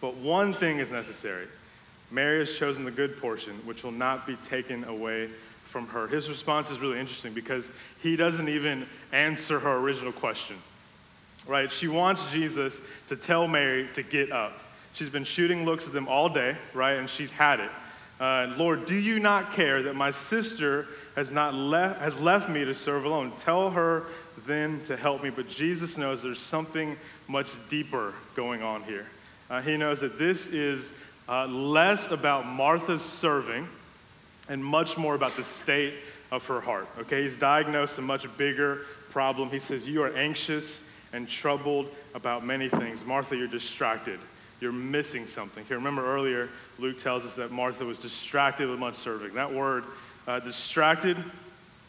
but 0.00 0.16
one 0.16 0.52
thing 0.52 0.78
is 0.78 0.90
necessary. 0.90 1.46
Mary 2.10 2.38
has 2.40 2.54
chosen 2.54 2.84
the 2.84 2.90
good 2.90 3.18
portion, 3.20 3.54
which 3.64 3.82
will 3.82 3.92
not 3.92 4.26
be 4.26 4.36
taken 4.36 4.84
away 4.84 5.30
from 5.64 5.88
her. 5.88 6.06
His 6.06 6.28
response 6.28 6.70
is 6.70 6.78
really 6.78 6.98
interesting 7.00 7.32
because 7.32 7.68
he 8.02 8.16
doesn't 8.16 8.48
even 8.48 8.86
answer 9.12 9.58
her 9.58 9.76
original 9.76 10.12
question. 10.12 10.56
Right? 11.46 11.70
She 11.70 11.88
wants 11.88 12.30
Jesus 12.32 12.80
to 13.08 13.16
tell 13.16 13.46
Mary 13.46 13.88
to 13.94 14.02
get 14.02 14.32
up. 14.32 14.58
She's 14.92 15.08
been 15.10 15.24
shooting 15.24 15.64
looks 15.64 15.86
at 15.86 15.92
them 15.92 16.08
all 16.08 16.28
day, 16.28 16.56
right? 16.72 16.94
And 16.94 17.10
she's 17.10 17.32
had 17.32 17.60
it. 17.60 17.70
Uh, 18.18 18.54
Lord, 18.56 18.86
do 18.86 18.94
you 18.94 19.20
not 19.20 19.52
care 19.52 19.82
that 19.82 19.94
my 19.94 20.10
sister 20.10 20.86
has 21.16 21.30
not 21.30 21.52
left 21.52 22.00
has 22.00 22.18
left 22.18 22.48
me 22.48 22.64
to 22.64 22.74
serve 22.74 23.04
alone? 23.04 23.32
Tell 23.36 23.70
her 23.70 24.06
then 24.46 24.80
to 24.86 24.96
help 24.96 25.22
me. 25.22 25.28
But 25.28 25.48
Jesus 25.48 25.98
knows 25.98 26.22
there's 26.22 26.40
something 26.40 26.96
much 27.28 27.48
deeper 27.68 28.14
going 28.34 28.62
on 28.62 28.84
here. 28.84 29.06
Uh, 29.50 29.60
he 29.60 29.76
knows 29.76 30.00
that 30.00 30.18
this 30.18 30.46
is 30.46 30.90
uh, 31.28 31.46
less 31.46 32.10
about 32.10 32.46
Martha's 32.46 33.02
serving 33.02 33.68
and 34.48 34.64
much 34.64 34.96
more 34.96 35.14
about 35.14 35.36
the 35.36 35.44
state 35.44 35.94
of 36.30 36.46
her 36.46 36.60
heart. 36.60 36.88
Okay, 37.00 37.22
he's 37.22 37.36
diagnosed 37.36 37.98
a 37.98 38.02
much 38.02 38.26
bigger 38.36 38.86
problem. 39.10 39.50
He 39.50 39.58
says, 39.58 39.88
You 39.88 40.02
are 40.02 40.14
anxious 40.16 40.80
and 41.12 41.28
troubled 41.28 41.88
about 42.14 42.44
many 42.44 42.68
things. 42.68 43.04
Martha, 43.04 43.36
you're 43.36 43.46
distracted. 43.46 44.20
You're 44.60 44.72
missing 44.72 45.26
something. 45.26 45.64
Here, 45.66 45.76
remember 45.76 46.06
earlier, 46.06 46.48
Luke 46.78 46.98
tells 46.98 47.24
us 47.24 47.34
that 47.34 47.50
Martha 47.50 47.84
was 47.84 47.98
distracted 47.98 48.68
with 48.68 48.78
much 48.78 48.96
serving. 48.96 49.34
That 49.34 49.52
word, 49.52 49.84
uh, 50.26 50.40
distracted, 50.40 51.16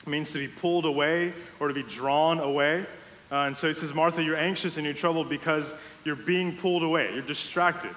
means 0.06 0.32
to 0.32 0.40
be 0.40 0.48
pulled 0.48 0.86
away 0.86 1.34
or 1.60 1.68
to 1.68 1.74
be 1.74 1.84
drawn 1.84 2.40
away. 2.40 2.86
Uh, 3.32 3.36
and 3.36 3.58
so 3.58 3.68
he 3.68 3.74
says, 3.74 3.94
Martha, 3.94 4.24
you're 4.24 4.38
anxious 4.38 4.78
and 4.78 4.86
you're 4.86 4.94
troubled 4.94 5.30
because 5.30 5.66
you're 6.04 6.16
being 6.16 6.58
pulled 6.58 6.84
away. 6.84 7.14
You're 7.14 7.22
distracted. 7.22 7.92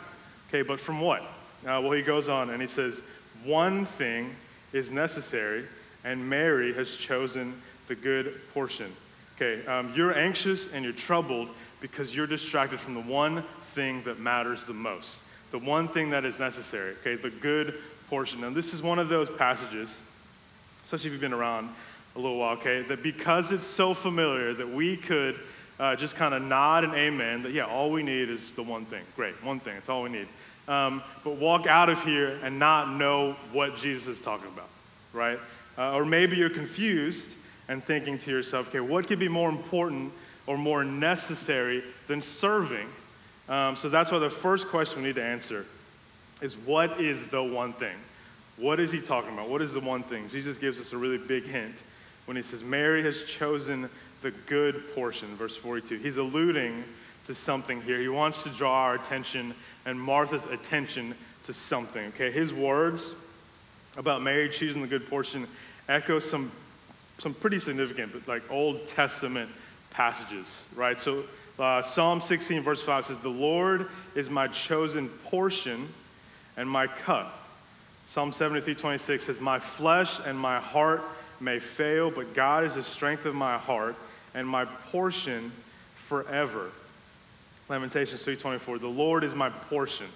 Okay, 0.51 0.63
but 0.63 0.81
from 0.81 1.01
what? 1.01 1.23
Uh, 1.63 1.79
well, 1.81 1.93
he 1.93 2.03
goes 2.03 2.29
on 2.29 2.51
and 2.51 2.61
he 2.61 2.67
says, 2.67 3.03
One 3.45 3.85
thing 3.85 4.35
is 4.73 4.91
necessary, 4.91 5.65
and 6.03 6.29
Mary 6.29 6.75
has 6.75 6.91
chosen 6.91 7.63
the 7.87 7.95
good 7.95 8.41
portion. 8.53 8.93
Okay, 9.37 9.65
um, 9.67 9.93
you're 9.95 10.13
anxious 10.13 10.73
and 10.73 10.85
you're 10.85 10.93
troubled 10.93 11.49
because 11.81 12.15
you're 12.15 12.27
distracted 12.27 12.81
from 12.81 12.95
the 12.95 13.01
one 13.01 13.45
thing 13.75 14.03
that 14.03 14.19
matters 14.19 14.67
the 14.67 14.75
most, 14.75 15.21
the 15.53 15.59
one 15.59 15.87
thing 15.87 16.11
that 16.11 16.25
is 16.25 16.41
necessary, 16.41 16.95
okay, 17.01 17.15
the 17.15 17.31
good 17.31 17.75
portion. 18.09 18.43
And 18.43 18.55
this 18.55 18.75
is 18.75 18.83
one 18.83 18.99
of 18.99 19.09
those 19.09 19.31
passages, 19.31 19.99
especially 20.85 21.07
if 21.07 21.13
you've 21.13 21.21
been 21.21 21.33
around 21.33 21.71
a 22.17 22.19
little 22.19 22.39
while, 22.39 22.57
okay, 22.57 22.83
that 22.83 23.05
because 23.05 23.53
it's 23.53 23.69
so 23.69 23.95
familiar 23.95 24.53
that 24.55 24.69
we 24.69 24.97
could 24.97 25.39
uh, 25.79 25.97
just 25.97 26.17
kind 26.17 26.35
of 26.35 26.43
nod 26.43 26.85
and 26.85 26.93
amen 26.95 27.43
that, 27.45 27.53
yeah, 27.53 27.65
all 27.65 27.91
we 27.91 28.03
need 28.03 28.29
is 28.29 28.51
the 28.53 28.63
one 28.63 28.85
thing. 28.85 29.03
Great, 29.17 29.43
one 29.43 29.61
thing, 29.61 29.77
it's 29.77 29.89
all 29.89 30.03
we 30.03 30.11
need. 30.11 30.29
Um, 30.71 31.03
but 31.25 31.37
walk 31.37 31.67
out 31.67 31.89
of 31.89 32.03
here 32.05 32.39
and 32.45 32.61
not 32.61 32.93
know 32.93 33.35
what 33.53 33.77
Jesus 33.77 34.07
is 34.07 34.21
talking 34.21 34.47
about, 34.47 34.69
right? 35.13 35.39
Uh, 35.77 35.95
or 35.95 36.05
maybe 36.05 36.37
you're 36.37 36.49
confused 36.49 37.29
and 37.69 37.85
thinking 37.85 38.19
to 38.21 38.31
yourself, 38.31 38.69
okay, 38.69 38.79
what 38.79 39.09
could 39.09 39.19
be 39.19 39.27
more 39.27 39.49
important 39.49 40.13
or 40.47 40.57
more 40.57 40.85
necessary 40.85 41.83
than 42.07 42.23
serving? 42.23 42.87
Um, 43.49 43.75
so 43.75 43.89
that's 43.89 44.13
why 44.13 44.21
the 44.21 44.31
first 44.31 44.69
question 44.69 45.03
we 45.03 45.09
need 45.09 45.17
to 45.17 45.25
answer 45.25 45.67
is 46.41 46.57
what 46.57 47.01
is 47.01 47.27
the 47.27 47.43
one 47.43 47.73
thing? 47.73 47.97
What 48.57 48.79
is 48.79 48.93
he 48.93 49.01
talking 49.01 49.33
about? 49.33 49.49
What 49.49 49.63
is 49.63 49.73
the 49.73 49.81
one 49.81 50.05
thing? 50.05 50.29
Jesus 50.29 50.57
gives 50.57 50.79
us 50.79 50.93
a 50.93 50.97
really 50.97 51.19
big 51.19 51.47
hint 51.47 51.83
when 52.27 52.37
he 52.37 52.45
says, 52.45 52.63
Mary 52.63 53.03
has 53.03 53.25
chosen 53.25 53.91
the 54.23 54.31
good 54.47 54.95
portion, 54.95 55.35
verse 55.35 55.57
42. 55.57 55.99
He's 55.99 56.19
alluding 56.19 56.85
to 57.27 57.35
something 57.35 57.83
here. 57.83 58.01
He 58.01 58.09
wants 58.09 58.43
to 58.45 58.51
draw 58.51 58.85
our 58.85 58.95
attention 58.95 59.55
and 59.85 60.01
Martha's 60.01 60.45
attention 60.47 61.15
to 61.45 61.55
something, 61.55 62.07
okay? 62.09 62.31
His 62.31 62.53
words 62.53 63.15
about 63.97 64.23
Mary 64.23 64.49
choosing 64.49 64.83
the 64.83 64.89
good 64.89 65.09
portion 65.09 65.47
echo 65.89 66.19
some, 66.19 66.53
some 67.19 67.35
pretty 67.35 67.59
significant, 67.59 68.13
but 68.13 68.29
like 68.29 68.43
Old 68.51 68.87
Testament 68.87 69.51
passages, 69.91 70.47
right? 70.75 71.01
So 71.01 71.25
uh, 71.59 71.83
Psalm 71.83 72.21
16, 72.21 72.63
verse 72.63 72.83
5 72.83 73.07
says, 73.07 73.19
The 73.19 73.29
Lord 73.29 73.89
is 74.15 74.31
my 74.31 74.49
chosen 74.49 75.09
portion 75.09 75.89
and 76.57 76.69
my 76.69 76.87
cup. 76.87 77.37
Psalm 78.07 78.33
73, 78.33 78.75
26 78.75 79.25
says, 79.25 79.41
My 79.41 79.59
flesh 79.59 80.19
and 80.25 80.39
my 80.39 80.59
heart 80.59 81.03
may 81.41 81.59
fail, 81.59 82.11
but 82.11 82.35
God 82.35 82.65
is 82.65 82.75
the 82.75 82.85
strength 82.85 83.27
of 83.27 83.35
my 83.35 83.59
heart 83.59 83.97
and 84.35 84.47
my 84.47 84.65
portion 84.65 85.53
forever. 85.97 86.71
Lamentations 87.71 88.23
3:24 88.25 88.81
The 88.81 88.89
Lord 88.89 89.25
is 89.25 89.35
my 89.35 89.49
portion 89.49 90.09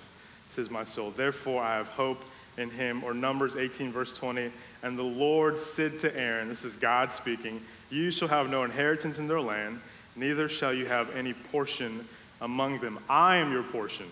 says 0.51 0.71
my 0.71 0.85
soul. 0.85 1.11
Therefore 1.11 1.63
I 1.63 1.77
have 1.77 1.89
hope 1.89 2.25
in 2.57 2.71
him. 2.71 3.03
Or 3.03 3.15
Numbers 3.15 3.57
18 3.57 3.93
verse 3.93 4.13
20 4.13 4.53
and 4.83 4.99
the 4.99 5.03
Lord 5.03 5.59
said 5.59 5.99
to 6.01 6.15
Aaron 6.17 6.49
this 6.49 6.65
is 6.65 6.75
God 6.75 7.13
speaking 7.13 7.63
you 7.91 8.11
shall 8.11 8.29
have 8.29 8.51
no 8.51 8.65
inheritance 8.65 9.19
in 9.19 9.29
their 9.29 9.41
land 9.41 9.81
neither 10.17 10.49
shall 10.49 10.75
you 10.75 10.87
have 10.87 11.15
any 11.15 11.33
portion 11.33 12.07
among 12.41 12.81
them. 12.81 12.99
I 13.09 13.37
am 13.37 13.53
your 13.53 13.63
portion 13.63 14.07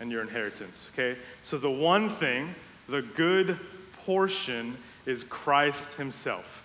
and 0.00 0.10
your 0.10 0.22
inheritance. 0.22 0.86
Okay? 0.94 1.18
So 1.44 1.58
the 1.58 1.70
one 1.70 2.08
thing 2.08 2.54
the 2.88 3.02
good 3.02 3.58
portion 4.04 4.76
is 5.06 5.24
Christ 5.24 5.94
himself. 5.94 6.62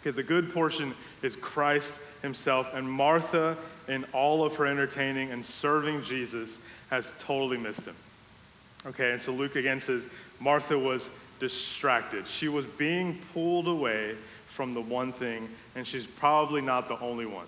Okay? 0.00 0.10
The 0.10 0.22
good 0.22 0.52
portion 0.52 0.94
is 1.22 1.36
Christ 1.36 1.94
himself. 2.22 2.72
And 2.72 2.90
Martha 2.90 3.56
in 3.88 4.04
all 4.12 4.44
of 4.44 4.54
her 4.56 4.66
entertaining 4.66 5.32
and 5.32 5.44
serving 5.44 6.02
Jesus 6.02 6.58
has 6.90 7.10
totally 7.18 7.56
missed 7.56 7.82
him. 7.82 7.96
Okay, 8.86 9.12
and 9.12 9.20
so 9.20 9.32
Luke 9.32 9.56
again 9.56 9.80
says 9.80 10.04
Martha 10.40 10.78
was 10.78 11.10
distracted. 11.40 12.26
She 12.26 12.48
was 12.48 12.64
being 12.64 13.20
pulled 13.32 13.68
away 13.68 14.16
from 14.46 14.74
the 14.74 14.80
one 14.80 15.12
thing, 15.12 15.48
and 15.74 15.86
she's 15.86 16.06
probably 16.06 16.60
not 16.60 16.88
the 16.88 16.98
only 17.00 17.26
one. 17.26 17.46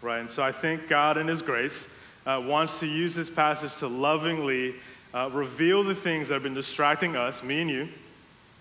Right? 0.00 0.18
And 0.18 0.30
so 0.30 0.42
I 0.42 0.52
think 0.52 0.88
God, 0.88 1.16
in 1.16 1.28
His 1.28 1.42
grace, 1.42 1.86
uh, 2.26 2.40
wants 2.44 2.80
to 2.80 2.86
use 2.86 3.14
this 3.14 3.30
passage 3.30 3.74
to 3.78 3.88
lovingly 3.88 4.74
uh, 5.14 5.30
reveal 5.32 5.84
the 5.84 5.94
things 5.94 6.28
that 6.28 6.34
have 6.34 6.42
been 6.42 6.54
distracting 6.54 7.16
us, 7.16 7.42
me 7.42 7.60
and 7.60 7.70
you, 7.70 7.88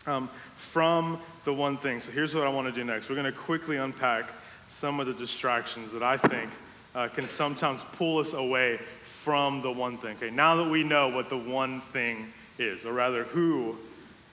um, 0.06 0.30
from 0.56 1.20
the 1.46 1.54
one 1.54 1.78
thing. 1.78 2.02
So 2.02 2.12
here's 2.12 2.36
what 2.36 2.46
I 2.46 2.50
want 2.50 2.68
to 2.68 2.72
do 2.72 2.84
next. 2.84 3.10
We're 3.10 3.16
going 3.16 3.32
to 3.32 3.38
quickly 3.38 3.78
unpack 3.78 4.30
some 4.70 5.00
of 5.00 5.08
the 5.08 5.14
distractions 5.14 5.92
that 5.94 6.04
I 6.04 6.18
think 6.18 6.50
uh, 6.96 7.08
can 7.08 7.28
sometimes 7.30 7.82
pull 7.94 8.20
us 8.20 8.34
away 8.34 8.80
from 9.04 9.62
the 9.62 9.72
one 9.72 9.98
thing. 9.98 10.18
Okay, 10.18 10.30
now 10.30 10.56
that 10.58 10.70
we 10.70 10.84
know 10.84 11.08
what 11.08 11.30
the 11.30 11.38
one 11.38 11.82
thing 11.82 12.32
is, 12.58 12.86
or 12.86 12.94
rather 12.94 13.24
who 13.24 13.78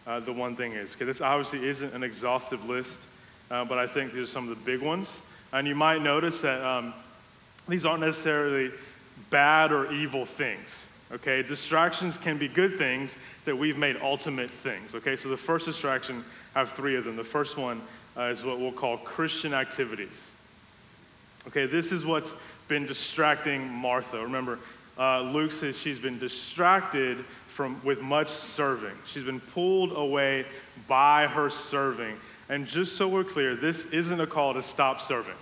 uh, 0.06 0.20
the 0.20 0.32
one 0.32 0.56
thing 0.56 0.72
is. 0.72 0.94
Okay, 0.94 1.04
this 1.04 1.20
obviously 1.20 1.68
isn't 1.68 1.94
an 1.94 2.02
exhaustive 2.02 2.64
list, 2.64 2.98
uh, 3.50 3.64
but 3.64 3.78
I 3.78 3.86
think 3.86 4.12
these 4.12 4.24
are 4.24 4.32
some 4.32 4.48
of 4.48 4.58
the 4.58 4.64
big 4.64 4.80
ones. 4.80 5.08
And 5.52 5.66
you 5.66 5.74
might 5.74 6.02
notice 6.02 6.40
that 6.40 6.62
um, 6.64 6.94
these 7.68 7.86
aren't 7.86 8.00
necessarily 8.00 8.72
bad 9.30 9.72
or 9.72 9.92
evil 9.92 10.24
things. 10.24 10.68
Okay, 11.10 11.42
distractions 11.42 12.18
can 12.18 12.36
be 12.38 12.48
good 12.48 12.76
things 12.76 13.14
that 13.44 13.56
we've 13.56 13.78
made 13.78 13.96
ultimate 14.02 14.50
things. 14.50 14.94
Okay, 14.94 15.16
so 15.16 15.28
the 15.28 15.36
first 15.36 15.64
distraction, 15.64 16.24
I 16.54 16.60
have 16.60 16.72
three 16.72 16.96
of 16.96 17.04
them. 17.04 17.16
The 17.16 17.24
first 17.24 17.56
one 17.56 17.80
uh, 18.16 18.24
is 18.24 18.44
what 18.44 18.58
we'll 18.58 18.72
call 18.72 18.98
Christian 18.98 19.54
activities. 19.54 20.28
Okay, 21.46 21.64
this 21.64 21.92
is 21.92 22.04
what's 22.04 22.34
been 22.68 22.86
distracting 22.86 23.68
Martha. 23.68 24.22
Remember, 24.22 24.58
uh, 24.98 25.22
Luke 25.22 25.52
says 25.52 25.78
she's 25.78 25.98
been 25.98 26.18
distracted 26.18 27.24
from 27.46 27.80
with 27.84 28.00
much 28.00 28.30
serving. 28.30 28.94
She's 29.06 29.24
been 29.24 29.40
pulled 29.40 29.96
away 29.96 30.44
by 30.86 31.26
her 31.26 31.50
serving. 31.50 32.16
And 32.48 32.66
just 32.66 32.96
so 32.96 33.08
we're 33.08 33.24
clear, 33.24 33.54
this 33.54 33.86
isn't 33.86 34.20
a 34.20 34.26
call 34.26 34.54
to 34.54 34.62
stop 34.62 35.00
serving. 35.00 35.34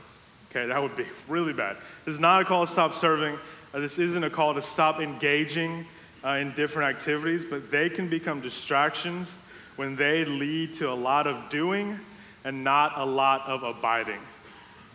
Okay, 0.50 0.66
that 0.66 0.80
would 0.80 0.96
be 0.96 1.06
really 1.28 1.52
bad. 1.52 1.76
This 2.04 2.14
is 2.14 2.20
not 2.20 2.42
a 2.42 2.44
call 2.44 2.66
to 2.66 2.72
stop 2.72 2.94
serving. 2.94 3.38
Uh, 3.74 3.80
this 3.80 3.98
isn't 3.98 4.24
a 4.24 4.30
call 4.30 4.54
to 4.54 4.62
stop 4.62 5.00
engaging 5.00 5.86
uh, 6.24 6.30
in 6.30 6.52
different 6.54 6.94
activities, 6.94 7.44
but 7.44 7.70
they 7.70 7.88
can 7.88 8.08
become 8.08 8.40
distractions 8.40 9.28
when 9.76 9.96
they 9.96 10.24
lead 10.24 10.74
to 10.74 10.90
a 10.90 10.94
lot 10.94 11.26
of 11.26 11.48
doing 11.48 11.98
and 12.44 12.64
not 12.64 12.98
a 12.98 13.04
lot 13.04 13.46
of 13.46 13.62
abiding. 13.62 14.20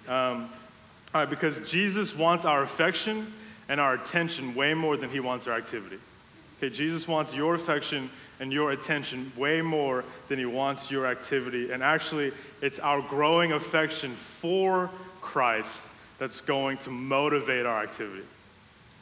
Um, 0.08 0.50
all 1.14 1.22
right, 1.22 1.30
because 1.30 1.58
Jesus 1.70 2.16
wants 2.16 2.46
our 2.46 2.62
affection 2.62 3.34
and 3.68 3.80
our 3.80 3.96
attention 3.96 4.56
way 4.56 4.74
more 4.74 4.96
than 4.98 5.10
he 5.10 5.20
wants 5.20 5.48
our 5.48 5.58
activity. 5.58 5.98
Okay, 6.58 6.70
Jesus 6.70 7.08
wants 7.08 7.34
your 7.34 7.56
affection 7.56 8.10
and 8.40 8.52
your 8.52 8.72
attention 8.72 9.32
way 9.36 9.62
more 9.62 10.04
than 10.28 10.40
he 10.40 10.46
wants 10.46 10.90
your 10.90 11.06
activity. 11.06 11.72
And 11.72 11.84
actually, 11.84 12.32
it's 12.62 12.80
our 12.80 13.02
growing 13.02 13.52
affection 13.52 14.16
for 14.16 14.90
Christ 15.22 15.90
that's 16.18 16.42
going 16.42 16.78
to 16.80 16.90
motivate 16.90 17.66
our 17.66 17.84
activity. 17.84 18.24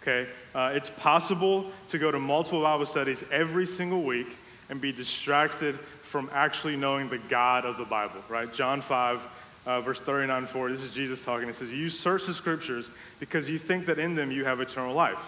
Okay? 0.02 0.30
Uh, 0.56 0.72
it's 0.74 0.90
possible 0.90 1.72
to 1.90 1.98
go 1.98 2.12
to 2.12 2.20
multiple 2.20 2.62
Bible 2.62 2.86
studies 2.86 3.24
every 3.32 3.66
single 3.66 4.04
week 4.04 4.28
and 4.70 4.80
be 4.80 4.92
distracted 4.92 5.78
from 6.04 6.30
actually 6.34 6.76
knowing 6.76 7.10
the 7.10 7.18
God 7.18 7.66
of 7.66 7.78
the 7.78 7.86
Bible, 7.86 8.22
right? 8.30 8.52
John 8.54 8.82
5 8.82 9.22
uh, 9.70 9.80
verse 9.80 10.00
39 10.00 10.36
and 10.36 10.50
40. 10.50 10.74
This 10.74 10.84
is 10.84 10.94
Jesus 10.96 11.24
talking. 11.24 11.48
He 11.48 11.54
says, 11.54 11.72
You 11.72 11.90
search 11.90 12.26
the 12.26 12.34
scriptures 12.34 12.90
because 13.20 13.48
you 13.48 13.60
think 13.60 13.86
that 13.86 14.00
in 14.00 14.16
them 14.16 14.32
you 14.32 14.44
have 14.44 14.60
eternal 14.60 14.96
life. 14.96 15.24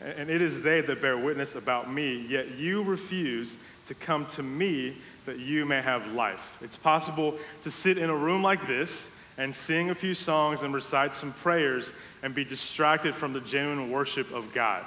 And 0.00 0.28
it 0.28 0.42
is 0.42 0.62
they 0.62 0.80
that 0.80 1.00
bear 1.00 1.16
witness 1.16 1.54
about 1.54 1.90
me, 1.90 2.26
yet 2.28 2.58
you 2.58 2.82
refuse 2.82 3.56
to 3.86 3.94
come 3.94 4.26
to 4.26 4.42
me 4.42 4.96
that 5.24 5.38
you 5.38 5.64
may 5.64 5.80
have 5.80 6.08
life. 6.08 6.58
It's 6.60 6.76
possible 6.76 7.38
to 7.62 7.70
sit 7.70 7.96
in 7.96 8.10
a 8.10 8.14
room 8.14 8.42
like 8.42 8.66
this 8.66 9.08
and 9.38 9.54
sing 9.54 9.90
a 9.90 9.94
few 9.94 10.14
songs 10.14 10.62
and 10.62 10.74
recite 10.74 11.14
some 11.14 11.32
prayers 11.32 11.92
and 12.24 12.34
be 12.34 12.44
distracted 12.44 13.14
from 13.14 13.32
the 13.32 13.40
genuine 13.40 13.92
worship 13.92 14.32
of 14.34 14.52
God. 14.52 14.84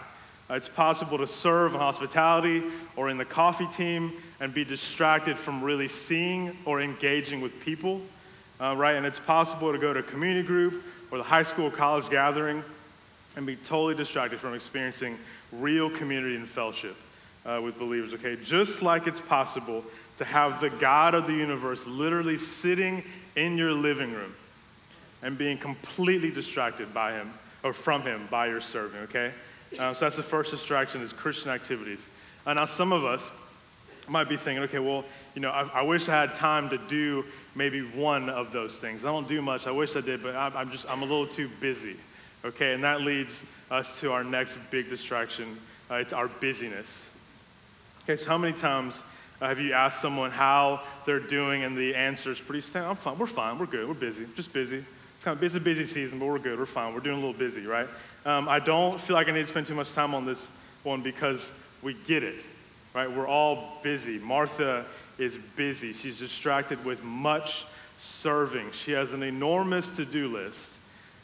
Uh, 0.50 0.56
it's 0.56 0.68
possible 0.68 1.18
to 1.20 1.28
serve 1.28 1.74
in 1.74 1.80
hospitality 1.80 2.64
or 2.98 3.10
in 3.10 3.18
the 3.18 3.26
coffee 3.26 3.68
team 3.68 4.12
and 4.42 4.54
be 4.54 4.66
distracted 4.66 5.38
from 5.38 5.64
really 5.64 5.88
seeing 5.88 6.58
or 6.66 6.82
engaging 6.82 7.40
with 7.40 7.62
people 7.62 8.02
uh, 8.62 8.76
right? 8.76 8.96
And 8.96 9.06
it's 9.06 9.20
possible 9.20 9.72
to 9.72 9.78
go 9.78 9.94
to 9.94 10.00
a 10.00 10.04
community 10.04 10.46
group 10.46 10.84
or 11.12 11.18
the 11.18 11.24
high 11.24 11.44
school 11.44 11.72
college 11.72 12.10
gathering 12.10 12.64
and 13.36 13.46
be 13.46 13.56
totally 13.56 13.96
distracted 13.96 14.40
from 14.40 14.54
experiencing 14.54 15.18
real 15.52 15.90
community 15.90 16.36
and 16.36 16.48
fellowship 16.48 16.96
uh, 17.46 17.60
with 17.64 17.78
believers, 17.78 18.14
okay? 18.14 18.36
Just 18.36 18.82
like 18.82 19.08
it's 19.08 19.20
possible 19.20 19.84
to 20.18 20.26
have 20.26 20.60
the 20.60 20.70
God 20.70 21.16
of 21.16 21.26
the 21.26 21.34
universe 21.34 21.88
literally 21.88 22.38
sitting 22.38 23.04
in 23.36 23.58
your 23.58 23.72
living 23.72 24.12
room 24.12 24.36
and 25.22 25.38
being 25.38 25.58
completely 25.58 26.32
distracted 26.32 26.94
by 26.94 27.14
him 27.14 27.34
or 27.64 27.74
from 27.74 28.02
him 28.04 28.28
by 28.30 28.48
your 28.48 28.62
serving, 28.62 29.02
okay? 29.02 29.32
Um, 29.78 29.96
so 29.96 30.06
that's 30.06 30.16
the 30.16 30.24
first 30.24 30.52
distraction 30.52 31.02
is 31.02 31.14
Christian 31.14 31.52
activities. 31.52 32.08
Uh, 32.46 32.54
now, 32.54 32.66
some 32.66 32.92
of 32.92 33.06
us 33.06 33.24
might 34.08 34.28
be 34.28 34.38
thinking, 34.38 34.64
okay, 34.64 34.80
well, 34.80 35.06
you 35.36 35.42
know, 35.42 35.52
I, 35.52 35.80
I 35.80 35.82
wish 35.84 36.10
I 36.10 36.20
had 36.20 36.34
time 36.36 36.70
to 36.70 36.78
do 36.78 37.24
maybe 37.60 37.82
one 37.82 38.30
of 38.30 38.54
those 38.54 38.78
things. 38.78 39.04
I 39.04 39.10
don't 39.10 39.28
do 39.28 39.42
much. 39.42 39.68
I 39.68 39.72
wish 39.72 39.94
I 39.98 40.02
did, 40.02 40.24
but 40.24 40.34
I'm, 40.34 40.72
just, 40.72 40.90
I'm 40.90 41.02
a 41.04 41.06
little 41.06 41.28
too 41.28 41.52
busy. 41.60 41.98
Okay, 42.46 42.74
and 42.74 42.86
that 42.86 43.02
leads 43.02 43.34
us 43.70 44.00
to 44.00 44.14
our 44.14 44.24
next 44.24 44.56
big 44.72 44.90
distraction. 44.90 45.60
Uh, 45.92 45.96
it's 45.96 46.14
our 46.14 46.30
busyness. 46.30 47.04
Okay, 48.04 48.16
so 48.16 48.30
how 48.30 48.38
many 48.38 48.58
times 48.58 49.04
uh, 49.42 49.50
have 49.50 49.60
you 49.60 49.74
asked 49.74 50.02
someone 50.02 50.32
how 50.32 50.82
they're 51.06 51.20
doing, 51.20 51.66
and 51.66 51.78
the 51.78 51.94
answer 51.96 52.32
is 52.32 52.40
pretty 52.40 52.62
standard? 52.62 52.92
I'm 52.92 52.96
fine. 52.96 53.18
We're 53.18 53.28
fine. 53.28 53.60
We're 53.60 53.66
good. 53.66 53.86
We're 53.86 53.94
busy. 53.94 54.26
Just 54.38 54.54
busy. 54.54 54.78
It's, 54.78 55.26
kind 55.26 55.38
of, 55.38 55.44
it's 55.44 55.56
a 55.56 55.60
busy 55.60 55.86
season, 55.86 56.18
but 56.18 56.28
we're 56.28 56.40
good. 56.40 56.58
We're 56.58 56.66
fine. 56.66 56.94
We're 56.94 57.02
doing 57.02 57.18
a 57.18 57.20
little 57.20 57.38
busy, 57.38 57.66
right? 57.66 57.90
Um, 58.26 58.48
I 58.48 58.60
don't 58.60 59.02
feel 59.02 59.18
like 59.18 59.28
I 59.28 59.32
need 59.32 59.42
to 59.42 59.48
spend 59.48 59.68
too 59.68 59.76
much 59.76 59.92
time 59.92 60.16
on 60.16 60.26
this 60.26 60.48
one 60.84 61.04
because 61.04 61.52
we 61.82 61.94
get 61.94 62.24
it, 62.24 62.42
right? 62.96 63.12
We're 63.12 63.28
all 63.28 63.80
busy. 63.84 64.18
Martha 64.18 64.86
is 65.20 65.38
busy. 65.56 65.94
She's 65.94 66.20
distracted 66.20 66.84
with 66.86 67.04
much 67.04 67.66
serving. 67.98 68.72
She 68.72 68.94
has 68.94 69.14
an 69.14 69.24
enormous 69.24 69.96
to 69.98 70.06
do 70.06 70.28
list 70.28 70.74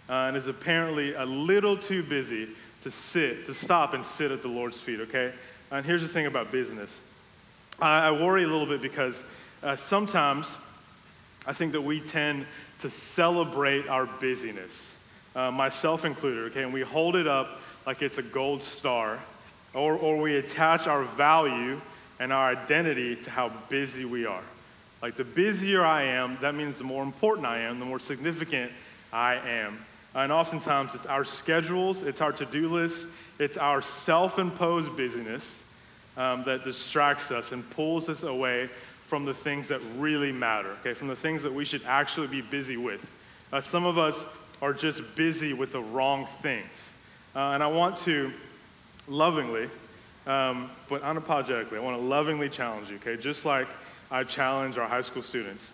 uh, 0.10 0.14
and 0.14 0.38
is 0.38 0.48
apparently 0.48 1.14
a 1.14 1.26
little 1.26 1.78
too 1.78 2.04
busy 2.04 2.50
to 2.84 2.92
sit, 2.92 3.46
to 3.48 3.54
stop 3.54 3.94
and 3.94 4.06
sit 4.06 4.32
at 4.32 4.42
the 4.42 4.48
Lord's 4.48 4.80
feet, 4.80 5.00
okay? 5.00 5.34
And 5.72 5.86
here's 5.86 6.02
the 6.02 6.08
thing 6.08 6.28
about 6.28 6.52
business 6.52 7.00
I, 7.82 8.08
I 8.08 8.12
worry 8.12 8.44
a 8.44 8.48
little 8.48 8.68
bit 8.68 8.82
because 8.82 9.24
uh, 9.64 9.76
sometimes 9.76 10.50
I 11.48 11.54
think 11.54 11.72
that 11.72 11.82
we 11.82 12.00
tend 12.00 12.46
to 12.80 12.90
celebrate 12.90 13.88
our 13.88 14.06
busyness, 14.06 14.96
uh, 15.36 15.52
myself 15.52 16.06
included, 16.06 16.52
okay? 16.52 16.64
And 16.64 16.74
we 16.74 16.82
hold 16.82 17.16
it 17.16 17.28
up 17.28 17.62
like 17.86 18.02
it's 18.02 18.18
a 18.18 18.24
gold 18.24 18.62
star, 18.64 19.20
or, 19.74 19.94
or 19.96 20.18
we 20.18 20.38
attach 20.38 20.88
our 20.88 21.04
value 21.04 21.80
and 22.20 22.32
our 22.32 22.50
identity 22.50 23.16
to 23.16 23.30
how 23.30 23.50
busy 23.70 24.06
we 24.06 24.26
are. 24.26 24.44
Like 25.02 25.16
the 25.16 25.24
busier 25.24 25.84
I 25.86 26.04
am, 26.04 26.38
that 26.42 26.56
means 26.56 26.78
the 26.78 26.84
more 26.84 27.04
important 27.04 27.46
I 27.46 27.60
am, 27.60 27.80
the 27.80 27.86
more 27.86 28.00
significant 28.00 28.72
I 29.12 29.36
am. 29.36 29.86
And 30.14 30.32
oftentimes 30.32 30.96
it's 30.96 31.06
our 31.06 31.26
schedules, 31.26 32.02
it's 32.02 32.22
our 32.22 32.32
to 32.34 32.46
do 32.46 32.70
lists, 32.74 33.06
it's 33.38 33.58
our 33.58 33.82
self 33.82 34.40
imposed 34.40 34.96
busyness 34.96 35.62
um, 36.18 36.44
that 36.46 36.64
distracts 36.64 37.32
us 37.32 37.52
and 37.52 37.70
pulls 37.72 38.08
us 38.08 38.24
away 38.24 38.70
from 39.02 39.26
the 39.26 39.34
things 39.34 39.68
that 39.68 39.82
really 39.98 40.32
matter, 40.32 40.72
okay, 40.80 40.94
from 40.94 41.10
the 41.10 41.16
things 41.16 41.44
that 41.44 41.54
we 41.54 41.66
should 41.66 41.84
actually 41.86 42.28
be 42.28 42.42
busy 42.42 42.78
with. 42.78 43.06
Uh, 43.54 43.62
some 43.62 43.86
of 43.86 43.98
us 43.98 44.26
are 44.62 44.74
just 44.74 45.02
busy 45.16 45.54
with 45.54 45.74
the 45.74 45.82
wrong 45.82 46.26
things. 46.42 46.66
Uh, 47.36 47.52
and 47.52 47.62
I 47.62 47.68
want 47.68 47.98
to 48.00 48.32
lovingly, 49.08 49.70
um, 50.28 50.72
but 50.90 51.04
unapologetically, 51.04 51.78
I 51.78 51.80
want 51.80 51.98
to 51.98 52.04
lovingly 52.04 52.50
challenge 52.50 52.90
you, 52.90 52.96
okay, 52.98 53.18
just 53.18 53.46
like 53.46 53.68
I 54.10 54.24
challenge 54.24 54.78
our 54.78 54.88
high 54.88 55.02
school 55.02 55.24
students, 55.24 55.74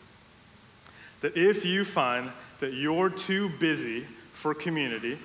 that 1.21 1.37
if 1.37 1.63
you 1.65 1.85
find 1.85 2.31
that 2.59 2.73
you're 2.73 3.09
too 3.09 3.49
busy 3.59 4.05
for 4.33 4.53
community, 4.53 5.17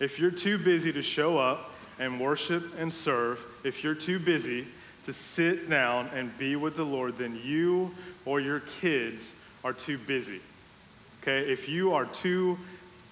if 0.00 0.18
you're 0.18 0.30
too 0.30 0.58
busy 0.58 0.92
to 0.92 1.02
show 1.02 1.38
up 1.38 1.70
and 1.98 2.20
worship 2.20 2.78
and 2.78 2.92
serve, 2.92 3.44
if 3.64 3.82
you're 3.82 3.94
too 3.94 4.18
busy 4.18 4.66
to 5.04 5.12
sit 5.12 5.68
down 5.68 6.08
and 6.14 6.36
be 6.38 6.56
with 6.56 6.76
the 6.76 6.84
Lord, 6.84 7.18
then 7.18 7.40
you 7.44 7.94
or 8.24 8.40
your 8.40 8.60
kids 8.60 9.32
are 9.62 9.72
too 9.72 9.98
busy. 9.98 10.40
Okay? 11.22 11.50
If 11.50 11.68
you 11.68 11.92
are 11.94 12.06
too 12.06 12.58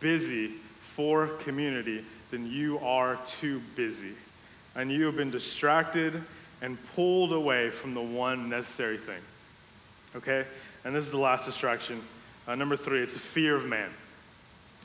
busy 0.00 0.52
for 0.80 1.28
community, 1.28 2.04
then 2.30 2.46
you 2.50 2.78
are 2.80 3.18
too 3.26 3.60
busy. 3.76 4.12
And 4.74 4.90
you 4.90 5.06
have 5.06 5.16
been 5.16 5.30
distracted 5.30 6.22
and 6.60 6.78
pulled 6.94 7.32
away 7.32 7.70
from 7.70 7.94
the 7.94 8.00
one 8.00 8.48
necessary 8.48 8.98
thing. 8.98 9.20
Okay? 10.16 10.44
And 10.84 10.94
this 10.94 11.04
is 11.04 11.10
the 11.10 11.18
last 11.18 11.44
distraction. 11.44 12.00
Uh, 12.46 12.54
number 12.54 12.76
three, 12.76 13.02
it's 13.02 13.16
a 13.16 13.20
fear 13.20 13.56
of 13.56 13.66
man. 13.66 13.90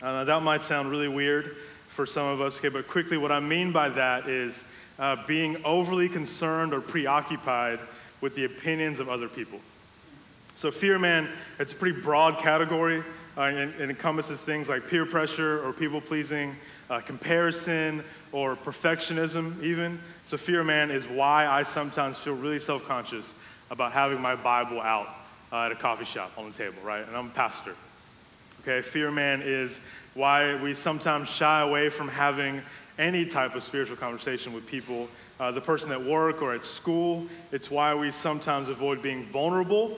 Uh, 0.02 0.24
that 0.24 0.42
might 0.44 0.64
sound 0.64 0.92
really 0.92 1.08
weird 1.08 1.58
for 1.90 2.06
some 2.06 2.28
of 2.28 2.42
us, 2.42 2.58
okay, 2.58 2.70
but 2.70 2.88
quickly, 2.88 3.18
what 3.18 3.32
I 3.32 3.40
mean 3.40 3.72
by 3.72 3.90
that 3.90 4.30
is 4.30 4.64
uh, 5.00 5.16
being 5.26 5.64
overly 5.66 6.10
concerned 6.10 6.74
or 6.74 6.82
preoccupied 6.82 7.80
with 8.22 8.36
the 8.36 8.46
opinions 8.46 9.00
of 9.00 9.10
other 9.10 9.28
people. 9.28 9.60
So, 10.56 10.72
fear, 10.72 11.00
man, 11.00 11.30
it's 11.60 11.74
a 11.74 11.76
pretty 11.76 12.00
broad 12.02 12.40
category. 12.40 13.04
Uh, 13.38 13.42
and, 13.42 13.80
it 13.80 13.90
encompasses 13.90 14.40
things 14.42 14.68
like 14.68 14.88
peer 14.88 15.06
pressure 15.06 15.64
or 15.64 15.72
people 15.72 16.02
pleasing, 16.02 16.56
uh, 16.90 17.02
comparison 17.02 18.04
or 18.32 18.56
perfectionism, 18.56 19.62
even. 19.64 20.00
So, 20.26 20.38
fear, 20.38 20.64
man, 20.64 20.92
is 20.92 21.06
why 21.06 21.48
I 21.48 21.64
sometimes 21.64 22.18
feel 22.18 22.36
really 22.36 22.60
self 22.60 22.86
conscious 22.88 23.34
about 23.70 23.92
having 23.92 24.22
my 24.22 24.36
Bible 24.36 24.82
out 24.82 25.10
uh, 25.52 25.66
at 25.66 25.72
a 25.72 25.76
coffee 25.76 26.06
shop 26.06 26.32
on 26.38 26.52
the 26.52 26.58
table, 26.58 26.82
right? 26.84 27.06
And 27.08 27.16
I'm 27.16 27.28
a 27.28 27.32
pastor. 27.32 27.76
Okay, 28.62 28.82
fear, 28.82 29.12
man, 29.12 29.42
is 29.42 29.80
why 30.14 30.62
we 30.62 30.74
sometimes 30.74 31.30
shy 31.30 31.62
away 31.62 31.90
from 31.90 32.08
having 32.08 32.62
any 32.98 33.26
type 33.26 33.56
of 33.56 33.64
spiritual 33.64 33.96
conversation 33.98 34.54
with 34.54 34.66
people, 34.66 35.08
uh, 35.40 35.52
the 35.52 35.62
person 35.62 35.92
at 35.92 36.04
work 36.04 36.42
or 36.42 36.54
at 36.54 36.66
school. 36.66 37.28
It's 37.52 37.70
why 37.70 37.94
we 37.94 38.12
sometimes 38.12 38.70
avoid 38.70 39.02
being 39.02 39.26
vulnerable 39.28 39.98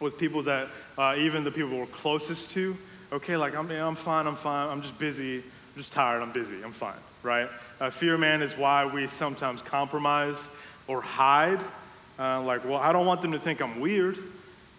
with 0.00 0.18
people 0.18 0.42
that 0.44 0.68
uh, 0.98 1.14
even 1.18 1.44
the 1.44 1.50
people 1.50 1.76
we're 1.78 1.86
closest 1.86 2.50
to. 2.52 2.76
Okay, 3.12 3.36
like 3.36 3.54
I'm, 3.54 3.70
I'm 3.70 3.94
fine, 3.94 4.26
I'm 4.26 4.36
fine, 4.36 4.68
I'm 4.68 4.82
just 4.82 4.98
busy, 4.98 5.44
I'm 5.74 5.82
just 5.82 5.92
tired, 5.92 6.22
I'm 6.22 6.30
busy, 6.30 6.62
I'm 6.62 6.72
fine, 6.72 6.94
right? 7.24 7.48
Uh, 7.80 7.90
fear, 7.90 8.16
man, 8.16 8.42
is 8.42 8.56
why 8.56 8.86
we 8.86 9.08
sometimes 9.08 9.60
compromise 9.60 10.36
or 10.86 11.00
hide. 11.00 11.60
Uh, 12.16 12.42
like, 12.42 12.64
well, 12.64 12.76
I 12.76 12.92
don't 12.92 13.06
want 13.06 13.22
them 13.22 13.32
to 13.32 13.40
think 13.40 13.60
I'm 13.60 13.80
weird 13.80 14.18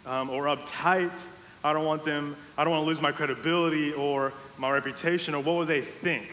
um, 0.06 0.30
or 0.30 0.46
uptight. 0.46 1.20
I 1.66 1.74
don't 1.74 1.84
want 1.84 2.06
them, 2.06 2.38
I 2.58 2.64
don't 2.64 2.72
want 2.72 2.84
to 2.84 2.88
lose 2.88 3.02
my 3.02 3.12
credibility 3.12 3.92
or 3.92 4.32
my 4.58 4.72
reputation, 4.72 5.36
or 5.36 5.42
what 5.42 5.58
would 5.58 5.68
they 5.68 5.82
think? 5.82 6.30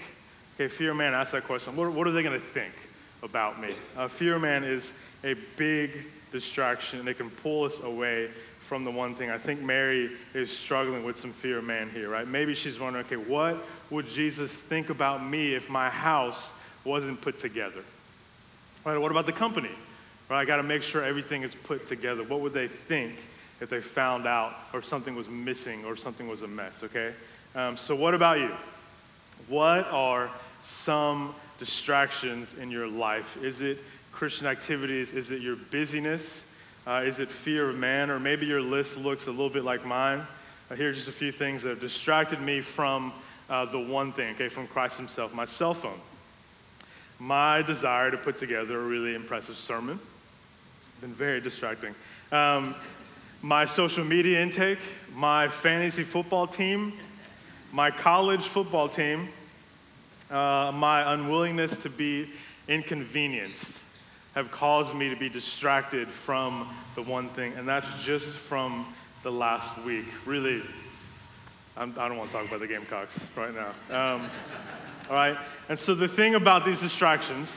Okay, 0.55 0.69
fear 0.69 0.95
man 0.95 1.13
ask 1.13 1.33
that 1.33 1.45
question. 1.45 1.75
What, 1.75 1.93
what 1.93 2.07
are 2.07 2.13
they 2.13 2.23
going 2.23 2.39
to 2.39 2.47
think 2.47 2.75
about 3.23 3.61
me? 3.61 3.75
Uh, 3.97 4.07
fear 4.07 4.39
man 4.39 4.63
is 4.63 4.93
a 5.25 5.35
big 5.57 6.05
distraction, 6.31 7.01
and 7.01 7.09
it 7.09 7.15
can 7.15 7.31
pull 7.31 7.65
us 7.65 7.81
away 7.81 8.31
from 8.61 8.85
the 8.85 8.91
one 8.91 9.15
thing. 9.15 9.29
I 9.29 9.39
think 9.39 9.61
Mary 9.61 10.13
is 10.35 10.57
struggling 10.57 11.03
with 11.03 11.19
some 11.19 11.33
fear 11.33 11.61
man 11.61 11.91
here, 11.91 12.09
right? 12.09 12.29
Maybe 12.29 12.55
she's 12.55 12.79
wondering, 12.79 13.05
okay, 13.07 13.17
what 13.17 13.65
would 13.93 14.09
Jesus 14.09 14.51
think 14.51 14.89
about 14.89 15.25
me 15.25 15.55
if 15.55 15.69
my 15.69 15.91
house 15.91 16.49
wasn't 16.83 17.21
put 17.21 17.39
together? 17.39 17.85
Right, 18.85 18.97
what 18.97 19.11
about 19.11 19.27
the 19.27 19.33
company? 19.33 19.71
Right, 20.31 20.41
I 20.41 20.45
got 20.47 20.57
to 20.57 20.63
make 20.63 20.83
sure 20.83 21.05
everything 21.05 21.43
is 21.43 21.55
put 21.55 21.87
together. 21.87 22.25
What 22.25 22.41
would 22.41 22.55
they 22.55 22.69
think 22.69 23.17
if 23.61 23.69
they 23.69 23.83
found 23.83 24.27
out 24.27 24.57
or 24.73 24.81
something 24.81 25.15
was 25.15 25.29
missing 25.29 25.85
or 25.85 25.95
something 25.95 26.27
was 26.27 26.41
a 26.41 26.49
mess, 26.49 26.83
okay? 26.83 27.13
Um, 27.55 27.77
so, 27.77 27.95
what 27.95 28.15
about 28.15 28.39
you? 28.39 28.51
What 29.47 29.87
are 29.89 30.31
some 30.63 31.35
distractions 31.59 32.55
in 32.59 32.71
your 32.71 32.89
life? 32.89 33.37
Is 33.43 33.61
it 33.61 33.79
Christian 34.11 34.47
activities? 34.47 35.13
Is 35.13 35.31
it 35.31 35.43
your 35.43 35.57
busyness? 35.57 36.45
Uh, 36.87 37.03
is 37.05 37.21
it 37.21 37.31
fear 37.31 37.69
of 37.69 37.77
man? 37.77 38.11
Or 38.11 38.19
maybe 38.19 38.47
your 38.47 38.63
list 38.63 38.97
looks 38.97 39.27
a 39.27 39.31
little 39.31 39.51
bit 39.51 39.65
like 39.65 39.85
mine. 39.85 40.27
Uh, 40.71 40.77
here's 40.77 40.97
just 40.97 41.09
a 41.09 41.13
few 41.13 41.31
things 41.31 41.63
that 41.63 41.69
have 41.69 41.81
distracted 41.81 42.41
me 42.41 42.63
from 42.63 43.13
uh, 43.53 43.67
the 43.67 43.79
one 43.79 44.15
thing, 44.15 44.35
okay, 44.35 44.49
from 44.49 44.67
Christ 44.67 44.97
Himself 44.97 45.35
my 45.35 45.45
cell 45.45 45.75
phone. 45.75 46.01
My 47.19 47.61
desire 47.61 48.11
to 48.11 48.17
put 48.17 48.39
together 48.39 48.81
a 48.81 48.83
really 48.83 49.15
impressive 49.15 49.57
sermon. 49.57 50.01
Been 51.03 51.13
very 51.13 51.41
distracting. 51.41 51.95
Um, 52.33 52.75
my 53.43 53.67
social 53.67 54.05
media 54.05 54.41
intake, 54.41 54.79
my 55.15 55.49
fantasy 55.49 56.03
football 56.03 56.47
team, 56.47 56.95
my 57.73 57.91
college 57.91 58.47
football 58.47 58.89
team, 58.89 59.29
uh, 60.31 60.73
my 60.75 61.13
unwillingness 61.13 61.77
to 61.83 61.91
be 61.91 62.31
inconvenienced 62.69 63.81
have 64.35 64.51
caused 64.51 64.95
me 64.95 65.11
to 65.11 65.17
be 65.17 65.29
distracted 65.29 66.09
from 66.09 66.75
the 66.95 67.03
one 67.03 67.29
thing, 67.31 67.53
and 67.53 67.69
that's 67.69 68.03
just 68.03 68.29
from 68.29 68.87
the 69.23 69.31
last 69.31 69.77
week. 69.85 70.07
Really, 70.25 70.63
I'm, 71.77 71.91
I 71.99 72.09
do 72.09 72.15
not 72.15 72.19
want 72.19 72.31
to 72.31 72.37
talk 72.37 72.47
about 72.47 72.61
the 72.61 72.67
Gamecocks 72.67 73.19
right 73.35 73.53
now. 73.55 74.15
Um, 74.15 74.31
all 75.09 75.17
right? 75.17 75.39
And 75.69 75.79
so 75.79 75.95
the 75.95 76.09
thing 76.09 76.35
about 76.35 76.65
these 76.65 76.81
distractions 76.81 77.49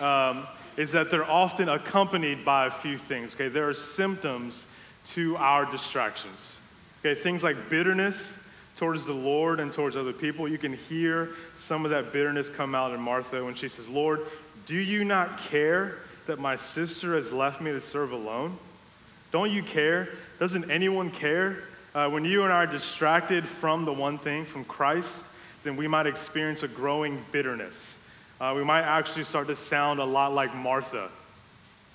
um, 0.00 0.46
is 0.76 0.92
that 0.92 1.10
they're 1.10 1.30
often 1.30 1.68
accompanied 1.68 2.44
by 2.44 2.66
a 2.66 2.70
few 2.70 2.96
things, 2.96 3.34
okay? 3.34 3.48
There 3.48 3.68
are 3.68 3.74
symptoms 3.74 4.64
to 5.08 5.36
our 5.36 5.70
distractions, 5.70 6.56
okay? 7.00 7.18
Things 7.18 7.42
like 7.42 7.68
bitterness 7.68 8.32
towards 8.76 9.04
the 9.04 9.12
Lord 9.12 9.60
and 9.60 9.70
towards 9.70 9.96
other 9.96 10.14
people. 10.14 10.48
You 10.48 10.58
can 10.58 10.72
hear 10.72 11.30
some 11.58 11.84
of 11.84 11.90
that 11.90 12.12
bitterness 12.12 12.48
come 12.48 12.74
out 12.74 12.94
in 12.94 13.00
Martha 13.00 13.44
when 13.44 13.54
she 13.54 13.68
says, 13.68 13.86
Lord, 13.86 14.20
do 14.64 14.76
you 14.76 15.04
not 15.04 15.38
care 15.38 15.98
that 16.26 16.38
my 16.38 16.56
sister 16.56 17.14
has 17.16 17.32
left 17.32 17.60
me 17.60 17.72
to 17.72 17.80
serve 17.80 18.12
alone? 18.12 18.56
Don't 19.30 19.50
you 19.50 19.62
care? 19.62 20.08
Doesn't 20.38 20.70
anyone 20.70 21.10
care? 21.10 21.64
Uh, 21.94 22.08
when 22.08 22.24
you 22.24 22.44
and 22.44 22.52
I 22.52 22.64
are 22.64 22.66
distracted 22.66 23.46
from 23.46 23.84
the 23.84 23.92
one 23.92 24.18
thing, 24.18 24.46
from 24.46 24.64
Christ, 24.64 25.24
then 25.62 25.76
we 25.76 25.86
might 25.86 26.06
experience 26.06 26.62
a 26.62 26.68
growing 26.68 27.22
bitterness. 27.32 27.98
Uh, 28.40 28.54
we 28.56 28.64
might 28.64 28.82
actually 28.82 29.24
start 29.24 29.46
to 29.48 29.56
sound 29.56 30.00
a 30.00 30.04
lot 30.04 30.32
like 30.32 30.54
Martha 30.54 31.10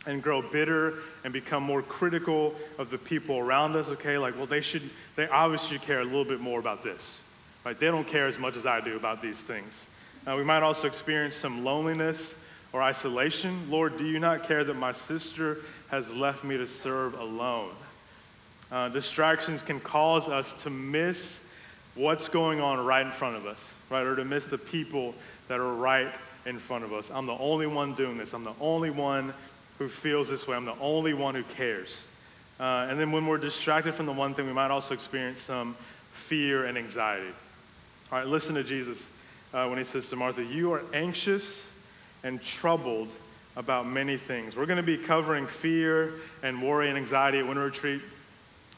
and 0.06 0.22
grow 0.22 0.42
bitter 0.42 0.94
and 1.24 1.34
become 1.34 1.64
more 1.64 1.82
critical 1.82 2.54
of 2.78 2.90
the 2.92 2.98
people 2.98 3.40
around 3.40 3.76
us, 3.76 3.88
okay? 3.90 4.18
Like, 4.18 4.38
well, 4.38 4.46
they 4.46 4.62
should, 4.62 4.84
they 5.16 5.28
obviously 5.28 5.80
care 5.80 6.00
a 6.00 6.06
little 6.06 6.24
bit 6.24 6.40
more 6.40 6.60
about 6.60 6.84
this, 6.84 7.20
right? 7.66 7.78
They 7.78 7.88
don't 7.88 8.08
care 8.08 8.28
as 8.28 8.38
much 8.38 8.56
as 8.56 8.66
I 8.66 8.80
do 8.80 8.96
about 8.96 9.22
these 9.22 9.38
things. 9.38 9.74
Uh, 10.26 10.36
we 10.38 10.44
might 10.44 10.62
also 10.62 10.88
experience 10.88 11.36
some 11.36 11.64
loneliness 11.64 12.36
or 12.72 12.84
isolation. 12.84 13.70
Lord, 13.70 13.98
do 13.98 14.06
you 14.06 14.20
not 14.20 14.44
care 14.48 14.64
that 14.64 14.76
my 14.76 14.92
sister 14.92 15.58
has 15.90 16.10
left 16.10 16.44
me 16.44 16.56
to 16.58 16.68
serve 16.68 17.16
alone? 17.16 17.72
Uh, 18.72 18.90
distractions 18.90 19.62
can 19.62 19.80
cause 19.80 20.28
us 20.28 20.64
to 20.64 20.70
miss 20.70 21.40
what's 21.96 22.28
going 22.28 22.60
on 22.60 22.84
right 22.86 23.06
in 23.06 23.12
front 23.12 23.36
of 23.36 23.46
us, 23.46 23.60
right? 23.90 24.06
Or 24.06 24.16
to 24.16 24.26
miss 24.26 24.48
the 24.48 24.58
people 24.58 25.16
that 25.48 25.60
are 25.60 25.74
right 25.74 26.14
in 26.46 26.60
front 26.60 26.84
of 26.84 26.94
us. 26.94 27.10
I'm 27.12 27.26
the 27.26 27.38
only 27.38 27.68
one 27.68 27.94
doing 27.94 28.18
this. 28.18 28.34
I'm 28.34 28.44
the 28.44 28.54
only 28.60 28.90
one 28.90 29.34
who 29.80 29.88
feels 29.88 30.30
this 30.30 30.48
way. 30.48 30.56
I'm 30.56 30.66
the 30.66 30.80
only 30.80 31.14
one 31.14 31.36
who 31.36 31.44
cares. 31.44 32.02
Uh, 32.60 32.88
and 32.90 33.00
then 33.00 33.12
when 33.12 33.26
we're 33.26 33.38
distracted 33.38 33.94
from 33.94 34.06
the 34.06 34.14
one 34.14 34.34
thing, 34.34 34.48
we 34.48 34.54
might 34.54 34.72
also 34.72 34.94
experience 34.94 35.42
some 35.42 35.76
fear 36.12 36.66
and 36.66 36.78
anxiety. 36.78 37.32
All 38.12 38.20
right, 38.20 38.28
listen 38.28 38.56
to 38.56 38.64
Jesus 38.64 39.06
uh, 39.54 39.68
when 39.68 39.78
he 39.78 39.84
says 39.84 40.10
to 40.10 40.16
Martha, 40.16 40.44
You 40.44 40.74
are 40.74 40.84
anxious 40.94 41.68
and 42.24 42.42
troubled 42.42 43.10
about 43.56 43.88
many 43.88 44.18
things. 44.18 44.56
We're 44.56 44.66
going 44.66 44.78
to 44.78 44.84
be 44.84 44.98
covering 44.98 45.48
fear 45.48 46.14
and 46.44 46.62
worry 46.62 46.90
and 46.90 46.98
anxiety 46.98 47.40
at 47.40 47.48
Winter 47.48 47.66
Retreat 47.66 48.02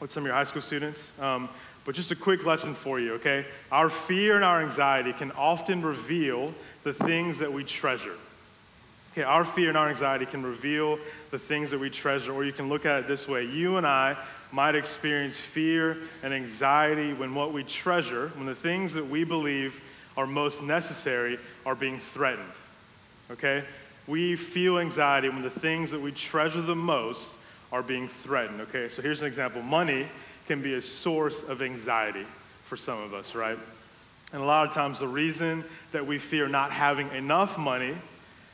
with 0.00 0.10
some 0.10 0.22
of 0.22 0.26
your 0.26 0.34
high 0.34 0.44
school 0.44 0.62
students. 0.62 1.06
Um, 1.20 1.48
but 1.84 1.94
just 1.94 2.10
a 2.10 2.16
quick 2.16 2.44
lesson 2.44 2.74
for 2.74 3.00
you, 3.00 3.14
okay? 3.14 3.46
Our 3.72 3.88
fear 3.88 4.36
and 4.36 4.44
our 4.44 4.62
anxiety 4.62 5.12
can 5.12 5.32
often 5.32 5.82
reveal 5.82 6.54
the 6.84 6.92
things 6.92 7.38
that 7.38 7.52
we 7.52 7.64
treasure. 7.64 8.16
Okay, 9.12 9.22
our 9.22 9.44
fear 9.44 9.70
and 9.70 9.76
our 9.76 9.88
anxiety 9.88 10.24
can 10.24 10.44
reveal 10.44 10.98
the 11.32 11.38
things 11.38 11.72
that 11.72 11.80
we 11.80 11.90
treasure, 11.90 12.32
or 12.32 12.44
you 12.44 12.52
can 12.52 12.68
look 12.68 12.86
at 12.86 13.00
it 13.00 13.08
this 13.08 13.26
way. 13.26 13.44
You 13.44 13.76
and 13.76 13.84
I 13.84 14.16
might 14.52 14.76
experience 14.76 15.36
fear 15.36 15.96
and 16.22 16.32
anxiety 16.32 17.12
when 17.12 17.34
what 17.34 17.52
we 17.52 17.64
treasure, 17.64 18.28
when 18.36 18.46
the 18.46 18.54
things 18.54 18.94
that 18.94 19.08
we 19.08 19.24
believe 19.24 19.80
are 20.16 20.28
most 20.28 20.62
necessary, 20.62 21.40
are 21.66 21.74
being 21.74 21.98
threatened. 21.98 22.52
Okay? 23.32 23.64
We 24.06 24.36
feel 24.36 24.78
anxiety 24.78 25.28
when 25.28 25.42
the 25.42 25.50
things 25.50 25.90
that 25.90 26.00
we 26.00 26.12
treasure 26.12 26.60
the 26.60 26.76
most 26.76 27.34
are 27.72 27.82
being 27.82 28.08
threatened. 28.08 28.60
Okay, 28.62 28.88
so 28.88 29.02
here's 29.02 29.20
an 29.20 29.26
example 29.26 29.62
money 29.62 30.06
can 30.46 30.62
be 30.62 30.74
a 30.74 30.82
source 30.82 31.42
of 31.44 31.62
anxiety 31.62 32.26
for 32.64 32.76
some 32.76 33.00
of 33.00 33.14
us, 33.14 33.34
right? 33.34 33.58
And 34.32 34.42
a 34.42 34.44
lot 34.44 34.66
of 34.66 34.74
times, 34.74 35.00
the 35.00 35.08
reason 35.08 35.64
that 35.92 36.06
we 36.06 36.18
fear 36.18 36.48
not 36.48 36.70
having 36.72 37.10
enough 37.12 37.58
money 37.58 37.96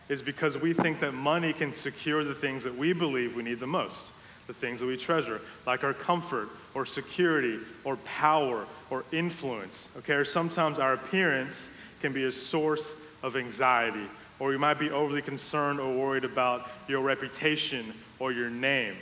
is 0.09 0.23
because 0.23 0.57
we 0.57 0.73
think 0.73 1.01
that 1.01 1.13
money 1.13 1.53
can 1.53 1.73
secure 1.73 2.25
the 2.25 2.35
things 2.35 2.65
that 2.65 2.77
we 2.77 2.93
believe 2.93 3.35
we 3.35 3.43
need 3.43 3.61
the 3.61 3.67
most, 3.67 4.07
the 4.47 4.55
things 4.55 4.81
that 4.81 4.87
we 4.87 4.97
treasure, 4.97 5.41
like 5.67 5.85
our 5.85 5.93
comfort 5.93 6.49
or 6.75 6.87
security 6.87 7.59
or 7.85 7.97
power 7.99 8.67
or 8.89 9.05
influence. 9.13 9.89
Okay, 9.99 10.15
or 10.15 10.25
sometimes 10.25 10.79
our 10.79 10.95
appearance 10.95 11.67
can 12.01 12.13
be 12.13 12.25
a 12.25 12.33
source 12.33 12.95
of 13.23 13.37
anxiety, 13.37 14.07
or 14.39 14.53
you 14.53 14.59
might 14.59 14.79
be 14.79 14.91
overly 14.91 15.23
concerned 15.23 15.81
or 15.81 15.95
worried 15.95 16.25
about 16.25 16.71
your 16.89 17.01
reputation 17.01 17.93
or 18.19 18.33
your 18.33 18.49
name. 18.51 18.97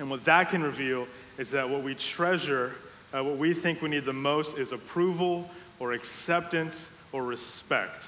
And 0.00 0.08
what 0.08 0.24
that 0.24 0.48
can 0.48 0.62
reveal 0.62 1.06
is 1.36 1.50
that 1.50 1.68
what 1.68 1.82
we 1.82 1.94
treasure, 1.94 2.72
uh, 3.14 3.22
what 3.22 3.36
we 3.36 3.52
think 3.52 3.82
we 3.82 3.90
need 3.90 4.06
the 4.06 4.14
most, 4.14 4.56
is 4.56 4.72
approval 4.72 5.48
or 5.78 5.92
acceptance 5.92 6.88
or 7.12 7.22
respect. 7.22 8.04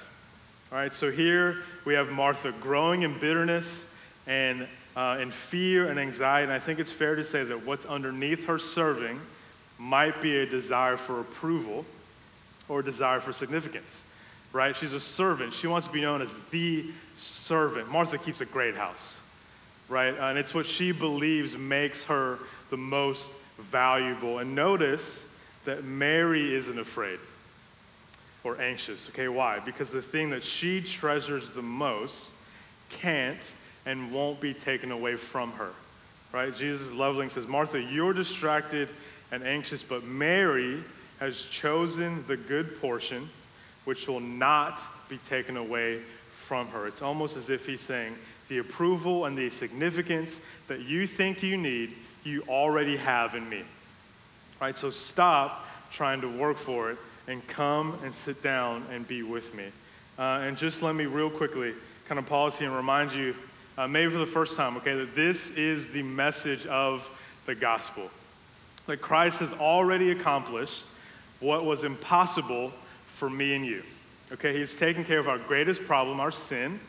All 0.71 0.79
right, 0.79 0.93
so 0.93 1.11
here 1.11 1.57
we 1.85 1.93
have 1.93 2.09
Martha 2.09 2.51
growing 2.51 3.03
in 3.03 3.19
bitterness 3.19 3.85
and 4.25 4.67
uh, 4.95 5.19
in 5.21 5.29
fear 5.29 5.87
and 5.87 5.99
anxiety. 5.99 6.45
And 6.45 6.51
I 6.51 6.57
think 6.57 6.79
it's 6.79 6.91
fair 6.91 7.13
to 7.13 7.23
say 7.23 7.43
that 7.43 7.63
what's 7.63 7.85
underneath 7.85 8.45
her 8.45 8.57
serving 8.57 9.21
might 9.77 10.19
be 10.19 10.37
a 10.37 10.47
desire 10.47 10.97
for 10.97 11.19
approval 11.19 11.85
or 12.69 12.79
a 12.79 12.83
desire 12.83 13.19
for 13.19 13.33
significance, 13.33 14.01
right? 14.51 14.75
She's 14.75 14.93
a 14.93 14.99
servant. 14.99 15.53
She 15.53 15.67
wants 15.67 15.85
to 15.85 15.93
be 15.93 16.01
known 16.01 16.23
as 16.23 16.29
the 16.49 16.85
servant. 17.17 17.91
Martha 17.91 18.17
keeps 18.17 18.41
a 18.41 18.45
great 18.45 18.75
house, 18.75 19.13
right? 19.93 20.17
And 20.17 20.37
it's 20.37 20.53
what 20.53 20.65
she 20.65 20.91
believes 20.91 21.55
makes 21.55 22.03
her 22.05 22.39
the 22.69 22.77
most 22.77 23.29
valuable. 23.59 24.39
And 24.39 24.55
notice 24.55 25.19
that 25.65 25.83
Mary 25.85 26.55
isn't 26.55 26.79
afraid 26.79 27.19
or 28.43 28.59
anxious. 28.59 29.07
Okay, 29.09 29.27
why? 29.27 29.59
Because 29.59 29.91
the 29.91 30.01
thing 30.01 30.31
that 30.31 30.43
she 30.43 30.81
treasures 30.81 31.51
the 31.51 31.61
most 31.61 32.31
can't 32.89 33.39
and 33.85 34.11
won't 34.11 34.41
be 34.41 34.53
taken 34.53 34.91
away 34.91 35.15
from 35.15 35.51
her. 35.53 35.69
Right? 36.31 36.53
Jesus 36.53 36.87
is 36.87 36.93
loving 36.93 37.29
says, 37.29 37.45
Martha, 37.45 37.79
you're 37.79 38.13
distracted 38.13 38.89
and 39.31 39.43
anxious, 39.43 39.83
but 39.83 40.03
Mary 40.03 40.83
has 41.19 41.43
chosen 41.43 42.25
the 42.27 42.35
good 42.35 42.81
portion, 42.81 43.29
which 43.85 44.07
will 44.07 44.19
not 44.19 44.81
be 45.07 45.19
taken 45.19 45.57
away 45.57 46.01
from 46.31 46.67
her. 46.69 46.87
It's 46.87 47.03
almost 47.03 47.37
as 47.37 47.49
if 47.49 47.65
he's 47.65 47.79
saying, 47.79 48.15
the 48.47 48.59
approval 48.59 49.25
and 49.25 49.37
the 49.37 49.49
significance 49.49 50.39
that 50.67 50.81
you 50.81 51.07
think 51.07 51.43
you 51.43 51.57
need, 51.57 51.95
you 52.23 52.43
already 52.47 52.97
have 52.97 53.35
in 53.35 53.47
me. 53.49 53.63
Right? 54.61 54.77
So 54.77 54.89
stop 54.89 55.65
trying 55.91 56.21
to 56.21 56.27
work 56.27 56.57
for 56.57 56.91
it 56.91 56.97
and 57.27 57.45
come 57.47 57.99
and 58.03 58.13
sit 58.13 58.43
down 58.43 58.85
and 58.91 59.07
be 59.07 59.23
with 59.23 59.53
me. 59.55 59.65
Uh, 60.17 60.41
and 60.43 60.57
just 60.57 60.81
let 60.81 60.95
me 60.95 61.05
real 61.05 61.29
quickly 61.29 61.73
kind 62.07 62.19
of 62.19 62.25
pause 62.25 62.57
here 62.57 62.67
and 62.67 62.75
remind 62.75 63.13
you, 63.13 63.35
uh, 63.77 63.87
maybe 63.87 64.11
for 64.11 64.17
the 64.17 64.25
first 64.25 64.57
time, 64.57 64.77
okay, 64.77 64.95
that 64.95 65.15
this 65.15 65.49
is 65.51 65.87
the 65.87 66.03
message 66.03 66.65
of 66.67 67.09
the 67.45 67.55
gospel. 67.55 68.09
That 68.87 69.01
Christ 69.01 69.39
has 69.39 69.51
already 69.53 70.11
accomplished 70.11 70.83
what 71.39 71.65
was 71.65 71.83
impossible 71.83 72.71
for 73.07 73.29
me 73.29 73.55
and 73.55 73.65
you. 73.65 73.83
Okay, 74.31 74.57
He's 74.57 74.73
taken 74.73 75.03
care 75.03 75.19
of 75.19 75.27
our 75.27 75.37
greatest 75.37 75.85
problem, 75.85 76.19
our 76.19 76.31
sin, 76.31 76.79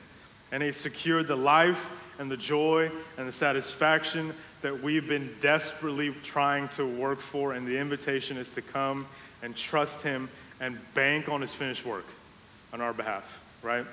and 0.54 0.62
He 0.62 0.70
secured 0.70 1.26
the 1.26 1.36
life 1.36 1.90
and 2.20 2.30
the 2.30 2.36
joy 2.36 2.88
and 3.18 3.26
the 3.26 3.32
satisfaction 3.32 4.32
that 4.62 4.84
we've 4.84 5.08
been 5.08 5.34
desperately 5.40 6.14
trying 6.22 6.68
to 6.68 6.86
work 6.86 7.20
for. 7.20 7.54
And 7.54 7.66
the 7.66 7.76
invitation 7.76 8.36
is 8.36 8.48
to 8.50 8.62
come 8.62 9.08
and 9.42 9.56
trust 9.56 10.00
Him 10.02 10.30
and 10.60 10.78
bank 10.94 11.28
on 11.28 11.40
His 11.40 11.50
finished 11.50 11.84
work 11.84 12.04
on 12.72 12.80
our 12.80 12.92
behalf, 12.92 13.40
right? 13.62 13.84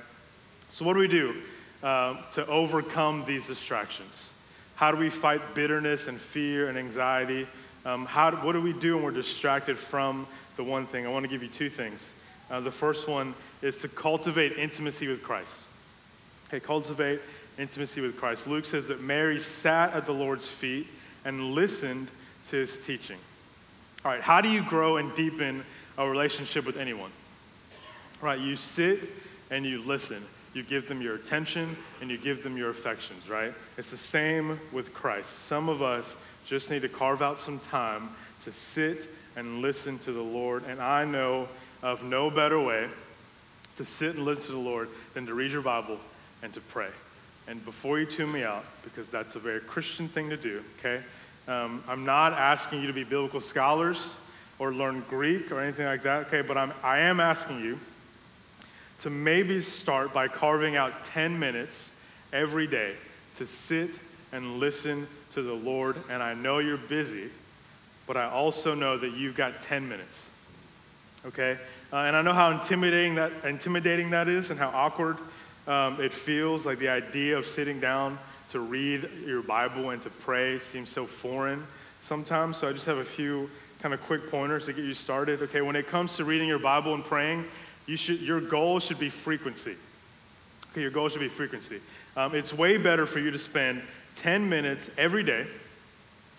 So, 0.70 0.86
what 0.86 0.94
do 0.94 1.00
we 1.00 1.08
do 1.08 1.42
uh, 1.82 2.22
to 2.34 2.46
overcome 2.46 3.24
these 3.26 3.48
distractions? 3.48 4.30
How 4.76 4.92
do 4.92 4.98
we 4.98 5.10
fight 5.10 5.56
bitterness 5.56 6.06
and 6.06 6.22
fear 6.22 6.70
and 6.70 6.78
anxiety? 6.78 7.48
Um, 7.86 8.06
how, 8.06 8.30
what 8.36 8.52
do 8.52 8.62
we 8.62 8.74
do 8.74 8.98
when 8.98 9.06
we're 9.06 9.12
distracted 9.12 9.80
from 9.80 10.28
the 10.58 10.64
one 10.64 10.86
thing? 10.86 11.08
I 11.08 11.10
want 11.10 11.24
to 11.24 11.30
give 11.30 11.42
you 11.42 11.50
two 11.50 11.72
things. 11.72 12.08
Uh, 12.52 12.60
the 12.60 12.70
first 12.70 13.08
one 13.08 13.34
is 13.64 13.80
to 13.80 13.88
cultivate 13.88 14.60
intimacy 14.60 15.08
with 15.08 15.24
Christ. 15.24 15.50
Okay, 16.52 16.60
cultivate 16.60 17.22
intimacy 17.58 18.02
with 18.02 18.18
Christ. 18.18 18.46
Luke 18.46 18.66
says 18.66 18.90
that 18.90 19.02
Mary 19.02 19.40
sat 19.40 19.94
at 19.94 20.06
the 20.06 20.12
Lord's 20.12 20.50
feet 20.50 20.86
and 21.24 21.52
listened 21.52 22.10
to 22.50 22.58
his 22.58 22.78
teaching. 22.80 23.18
All 24.04 24.12
right, 24.12 24.20
how 24.20 24.42
do 24.42 24.50
you 24.50 24.62
grow 24.62 24.98
and 24.98 25.16
deepen 25.16 25.64
a 25.98 26.06
relationship 26.06 26.66
with 26.66 26.76
anyone? 26.76 27.10
All 28.22 28.28
right, 28.28 28.40
you 28.40 28.58
sit 28.58 29.08
and 29.50 29.66
you 29.66 29.82
listen. 29.82 30.26
You 30.54 30.64
give 30.64 30.90
them 30.90 31.02
your 31.02 31.16
attention 31.16 31.78
and 32.02 32.12
you 32.12 32.18
give 32.18 32.44
them 32.44 32.58
your 32.58 32.70
affections, 32.70 33.30
right? 33.30 33.54
It's 33.78 33.92
the 33.92 33.96
same 33.96 34.60
with 34.74 34.94
Christ. 34.94 35.30
Some 35.46 35.70
of 35.70 35.82
us 35.82 36.18
just 36.44 36.70
need 36.70 36.82
to 36.82 36.90
carve 36.90 37.22
out 37.22 37.40
some 37.40 37.60
time 37.60 38.10
to 38.44 38.52
sit 38.52 39.08
and 39.38 39.62
listen 39.62 40.00
to 40.00 40.12
the 40.12 40.20
Lord. 40.22 40.66
And 40.66 40.82
I 40.82 41.06
know 41.06 41.48
of 41.82 42.04
no 42.04 42.30
better 42.30 42.60
way 42.60 42.90
to 43.78 43.86
sit 43.86 44.18
and 44.18 44.26
listen 44.26 44.48
to 44.48 44.52
the 44.52 44.58
Lord 44.58 44.90
than 45.14 45.26
to 45.28 45.34
read 45.34 45.52
your 45.52 45.62
Bible 45.62 45.98
and 46.44 46.54
to 46.54 46.62
pray. 46.62 46.90
And 47.48 47.64
before 47.66 48.00
you 48.00 48.06
tune 48.06 48.32
me 48.32 48.44
out, 48.44 48.66
because 48.84 49.10
that's 49.10 49.36
a 49.36 49.40
very 49.40 49.60
Christian 49.60 50.08
thing 50.08 50.30
to 50.30 50.38
do, 50.38 50.64
okay? 50.80 51.04
Um, 51.48 51.84
I'm 51.88 52.06
not 52.06 52.34
asking 52.34 52.82
you 52.82 52.88
to 52.88 52.94
be 52.94 53.04
biblical 53.04 53.42
scholars 53.42 54.14
or 54.60 54.74
learn 54.74 55.04
Greek 55.10 55.52
or 55.52 55.60
anything 55.60 55.86
like 55.86 56.04
that, 56.04 56.28
okay? 56.28 56.42
But 56.42 56.58
I'm, 56.58 56.72
I 56.84 57.00
am 57.00 57.20
asking 57.20 57.62
you 57.62 57.80
to 59.00 59.10
maybe 59.10 59.60
start 59.60 60.14
by 60.14 60.28
carving 60.28 60.76
out 60.76 61.04
10 61.04 61.40
minutes 61.40 61.90
every 62.32 62.68
day 62.68 62.94
to 63.36 63.48
sit 63.48 63.90
and 64.32 64.60
listen 64.60 65.08
to 65.34 65.42
the 65.42 65.54
Lord. 65.54 65.98
And 66.10 66.22
I 66.22 66.36
know 66.36 66.60
you're 66.60 66.78
busy, 66.78 67.30
but 68.06 68.16
I 68.16 68.30
also 68.30 68.76
know 68.76 68.98
that 68.98 69.14
you've 69.14 69.36
got 69.36 69.62
10 69.62 69.90
minutes, 69.90 70.28
okay? 71.26 71.58
Uh, 71.92 71.98
and 71.98 72.16
I 72.16 72.22
know 72.22 72.34
how 72.34 72.52
intimidating 72.52 73.16
that, 73.16 73.32
intimidating 73.44 74.12
that 74.12 74.30
is 74.30 74.52
and 74.52 74.60
how 74.60 74.70
awkward 74.70 75.18
um, 75.68 76.02
it 76.02 76.14
feels 76.14 76.66
like 76.66 76.80
the 76.80 76.90
idea 76.90 77.38
of 77.38 77.46
sitting 77.46 77.80
down 77.80 78.18
to 78.50 78.60
read 78.60 79.10
your 79.26 79.42
Bible 79.42 79.92
and 79.92 80.02
to 80.02 80.10
pray 80.10 80.60
seems 80.60 80.90
so 80.90 81.06
foreign 81.06 81.66
sometimes. 82.02 82.58
So 82.58 82.70
I 82.70 82.74
just 82.74 82.86
have 82.86 82.98
a 82.98 83.06
few 83.06 83.50
kind 83.82 83.94
of 83.94 84.02
quick 84.04 84.30
pointers 84.30 84.66
to 84.66 84.74
get 84.74 84.86
you 84.86 84.94
started. 84.94 85.42
Okay, 85.44 85.62
when 85.62 85.76
it 85.76 85.88
comes 85.88 86.18
to 86.18 86.26
reading 86.26 86.48
your 86.48 86.60
Bible 86.60 86.94
and 86.94 87.04
praying, 87.04 87.46
you 87.86 87.96
should, 87.96 88.20
your 88.20 88.42
goal 88.42 88.80
should 88.80 89.00
be 89.00 89.10
frequency. 89.10 89.76
Okay, 90.72 90.82
your 90.82 90.92
goal 90.92 91.10
should 91.10 91.22
be 91.22 91.30
frequency. 91.30 91.80
Um, 92.16 92.36
it's 92.36 92.54
way 92.54 92.78
better 92.78 93.06
for 93.06 93.20
you 93.20 93.32
to 93.32 93.40
spend 93.40 93.82
10 94.16 94.48
minutes 94.50 94.90
every 94.98 95.24
day 95.24 95.48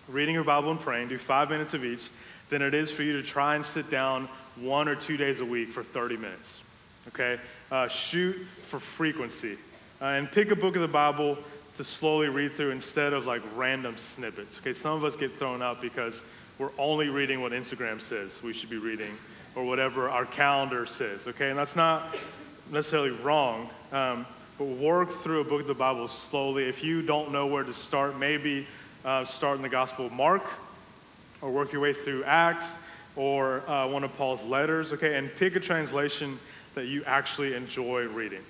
reading 0.07 0.35
your 0.35 0.43
Bible 0.43 0.71
and 0.71 0.79
praying, 0.79 1.07
do 1.07 1.17
five 1.17 1.49
minutes 1.49 1.73
of 1.73 1.85
each, 1.85 2.09
than 2.49 2.61
it 2.61 2.73
is 2.73 2.91
for 2.91 3.03
you 3.03 3.13
to 3.13 3.23
try 3.23 3.55
and 3.55 3.65
sit 3.65 3.89
down 3.89 4.27
one 4.57 4.87
or 4.87 4.95
two 4.95 5.17
days 5.17 5.39
a 5.39 5.45
week 5.45 5.71
for 5.71 5.83
30 5.83 6.17
minutes. 6.17 6.59
Okay? 7.09 7.39
Uh, 7.71 7.87
shoot 7.87 8.35
for 8.63 8.79
frequency. 8.79 9.57
Uh, 10.01 10.05
and 10.05 10.31
pick 10.31 10.51
a 10.51 10.55
book 10.55 10.75
of 10.75 10.81
the 10.81 10.87
Bible 10.87 11.37
to 11.75 11.83
slowly 11.83 12.27
read 12.27 12.51
through 12.51 12.71
instead 12.71 13.13
of 13.13 13.25
like 13.25 13.41
random 13.55 13.97
snippets. 13.97 14.57
Okay, 14.59 14.73
some 14.73 14.93
of 14.93 15.03
us 15.03 15.15
get 15.15 15.37
thrown 15.39 15.61
up 15.61 15.81
because 15.81 16.21
we're 16.59 16.71
only 16.77 17.09
reading 17.09 17.41
what 17.41 17.51
Instagram 17.51 17.99
says 17.99 18.41
we 18.43 18.53
should 18.53 18.69
be 18.69 18.77
reading 18.77 19.17
or 19.55 19.63
whatever 19.63 20.09
our 20.09 20.25
calendar 20.25 20.85
says, 20.85 21.27
okay? 21.27 21.49
And 21.49 21.57
that's 21.57 21.75
not 21.75 22.15
necessarily 22.71 23.11
wrong, 23.11 23.69
um, 23.91 24.25
but 24.57 24.65
work 24.65 25.11
through 25.11 25.41
a 25.41 25.43
book 25.43 25.61
of 25.61 25.67
the 25.67 25.73
Bible 25.73 26.07
slowly. 26.07 26.65
If 26.65 26.83
you 26.83 27.01
don't 27.01 27.31
know 27.31 27.47
where 27.47 27.63
to 27.63 27.73
start, 27.73 28.17
maybe 28.17 28.67
uh, 29.05 29.25
start 29.25 29.57
in 29.57 29.61
the 29.61 29.69
Gospel 29.69 30.07
of 30.07 30.11
Mark 30.11 30.43
or 31.41 31.51
work 31.51 31.71
your 31.71 31.81
way 31.81 31.93
through 31.93 32.23
Acts 32.23 32.67
or 33.15 33.67
uh, 33.69 33.87
one 33.87 34.03
of 34.03 34.13
Paul's 34.13 34.43
letters, 34.43 34.93
okay? 34.93 35.17
And 35.17 35.33
pick 35.35 35.55
a 35.55 35.59
translation 35.59 36.39
that 36.75 36.85
you 36.85 37.03
actually 37.05 37.53
enjoy 37.53 38.03
reading. 38.07 38.43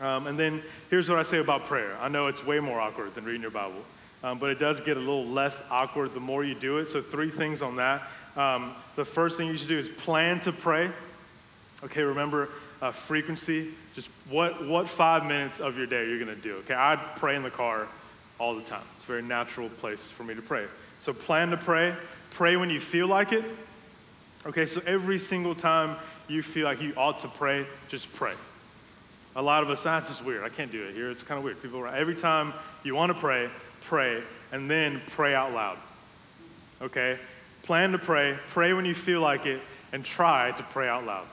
Um, 0.00 0.26
and 0.26 0.38
then 0.38 0.62
here's 0.90 1.08
what 1.08 1.18
I 1.18 1.22
say 1.22 1.38
about 1.38 1.64
prayer. 1.64 1.96
I 2.00 2.08
know 2.08 2.26
it's 2.26 2.44
way 2.44 2.60
more 2.60 2.80
awkward 2.80 3.14
than 3.14 3.24
reading 3.24 3.42
your 3.42 3.50
Bible, 3.50 3.82
um, 4.22 4.38
but 4.38 4.50
it 4.50 4.58
does 4.58 4.80
get 4.80 4.96
a 4.96 5.00
little 5.00 5.26
less 5.26 5.60
awkward 5.70 6.12
the 6.12 6.20
more 6.20 6.44
you 6.44 6.54
do 6.54 6.78
it. 6.78 6.90
So, 6.90 7.00
three 7.00 7.30
things 7.30 7.62
on 7.62 7.76
that. 7.76 8.08
Um, 8.36 8.74
the 8.94 9.04
first 9.04 9.38
thing 9.38 9.48
you 9.48 9.56
should 9.56 9.68
do 9.68 9.78
is 9.78 9.88
plan 9.88 10.40
to 10.40 10.52
pray. 10.52 10.90
Okay, 11.84 12.02
remember 12.02 12.50
uh, 12.82 12.92
frequency. 12.92 13.70
Just 13.94 14.08
what, 14.28 14.66
what 14.66 14.88
five 14.88 15.24
minutes 15.24 15.60
of 15.60 15.78
your 15.78 15.86
day 15.86 16.06
you're 16.06 16.22
going 16.22 16.34
to 16.34 16.42
do. 16.42 16.56
Okay, 16.56 16.74
I 16.74 16.96
pray 17.16 17.36
in 17.36 17.42
the 17.42 17.50
car 17.50 17.88
all 18.38 18.54
the 18.54 18.62
time. 18.62 18.82
It's 18.96 19.04
a 19.04 19.06
very 19.06 19.22
natural 19.22 19.70
place 19.70 20.04
for 20.04 20.24
me 20.24 20.34
to 20.34 20.42
pray. 20.42 20.66
So, 21.00 21.14
plan 21.14 21.50
to 21.50 21.56
pray. 21.56 21.94
Pray 22.30 22.56
when 22.56 22.68
you 22.68 22.80
feel 22.80 23.06
like 23.06 23.32
it. 23.32 23.44
Okay, 24.44 24.66
so 24.66 24.80
every 24.86 25.18
single 25.18 25.54
time 25.54 25.96
you 26.28 26.42
feel 26.42 26.64
like 26.64 26.80
you 26.80 26.92
ought 26.96 27.20
to 27.20 27.28
pray, 27.28 27.66
just 27.88 28.12
pray. 28.14 28.34
A 29.36 29.42
lot 29.42 29.62
of 29.62 29.70
us, 29.70 29.82
that's 29.82 30.08
just 30.08 30.24
weird. 30.24 30.44
I 30.44 30.48
can't 30.48 30.72
do 30.72 30.84
it 30.84 30.94
here. 30.94 31.10
It's 31.10 31.22
kind 31.22 31.38
of 31.38 31.44
weird. 31.44 31.60
People, 31.60 31.86
every 31.86 32.14
time 32.14 32.54
you 32.82 32.94
want 32.94 33.12
to 33.12 33.18
pray, 33.18 33.50
pray, 33.82 34.22
and 34.50 34.70
then 34.70 35.02
pray 35.08 35.34
out 35.34 35.52
loud. 35.52 35.78
Okay? 36.80 37.18
Plan 37.62 37.92
to 37.92 37.98
pray, 37.98 38.38
pray 38.48 38.72
when 38.72 38.84
you 38.84 38.94
feel 38.94 39.20
like 39.20 39.44
it, 39.46 39.60
and 39.92 40.04
try 40.04 40.52
to 40.52 40.62
pray 40.62 40.88
out 40.88 41.04
loud. 41.04 41.26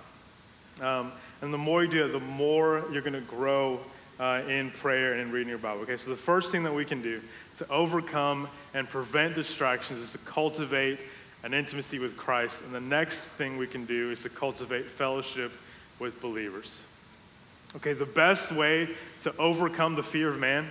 Um, 0.81 1.11
and 1.41 1.53
the 1.53 1.57
more 1.57 1.83
you 1.83 1.89
do 1.89 2.05
it, 2.05 2.09
the 2.09 2.19
more 2.19 2.83
you're 2.91 3.01
going 3.01 3.13
to 3.13 3.21
grow 3.21 3.79
uh, 4.19 4.41
in 4.47 4.71
prayer 4.71 5.13
and 5.13 5.21
in 5.21 5.31
reading 5.31 5.49
your 5.49 5.57
Bible. 5.57 5.81
Okay, 5.81 5.97
so 5.97 6.09
the 6.09 6.15
first 6.15 6.51
thing 6.51 6.63
that 6.63 6.73
we 6.73 6.85
can 6.85 7.01
do 7.01 7.21
to 7.57 7.69
overcome 7.69 8.47
and 8.73 8.87
prevent 8.87 9.35
distractions 9.35 9.99
is 9.99 10.11
to 10.11 10.17
cultivate 10.19 10.99
an 11.43 11.53
intimacy 11.53 11.99
with 11.99 12.17
Christ. 12.17 12.61
And 12.63 12.73
the 12.73 12.81
next 12.81 13.19
thing 13.19 13.57
we 13.57 13.67
can 13.67 13.85
do 13.85 14.11
is 14.11 14.23
to 14.23 14.29
cultivate 14.29 14.89
fellowship 14.89 15.51
with 15.99 16.19
believers. 16.21 16.79
Okay, 17.75 17.93
the 17.93 18.05
best 18.05 18.51
way 18.51 18.89
to 19.21 19.35
overcome 19.37 19.95
the 19.95 20.03
fear 20.03 20.29
of 20.29 20.39
man 20.39 20.69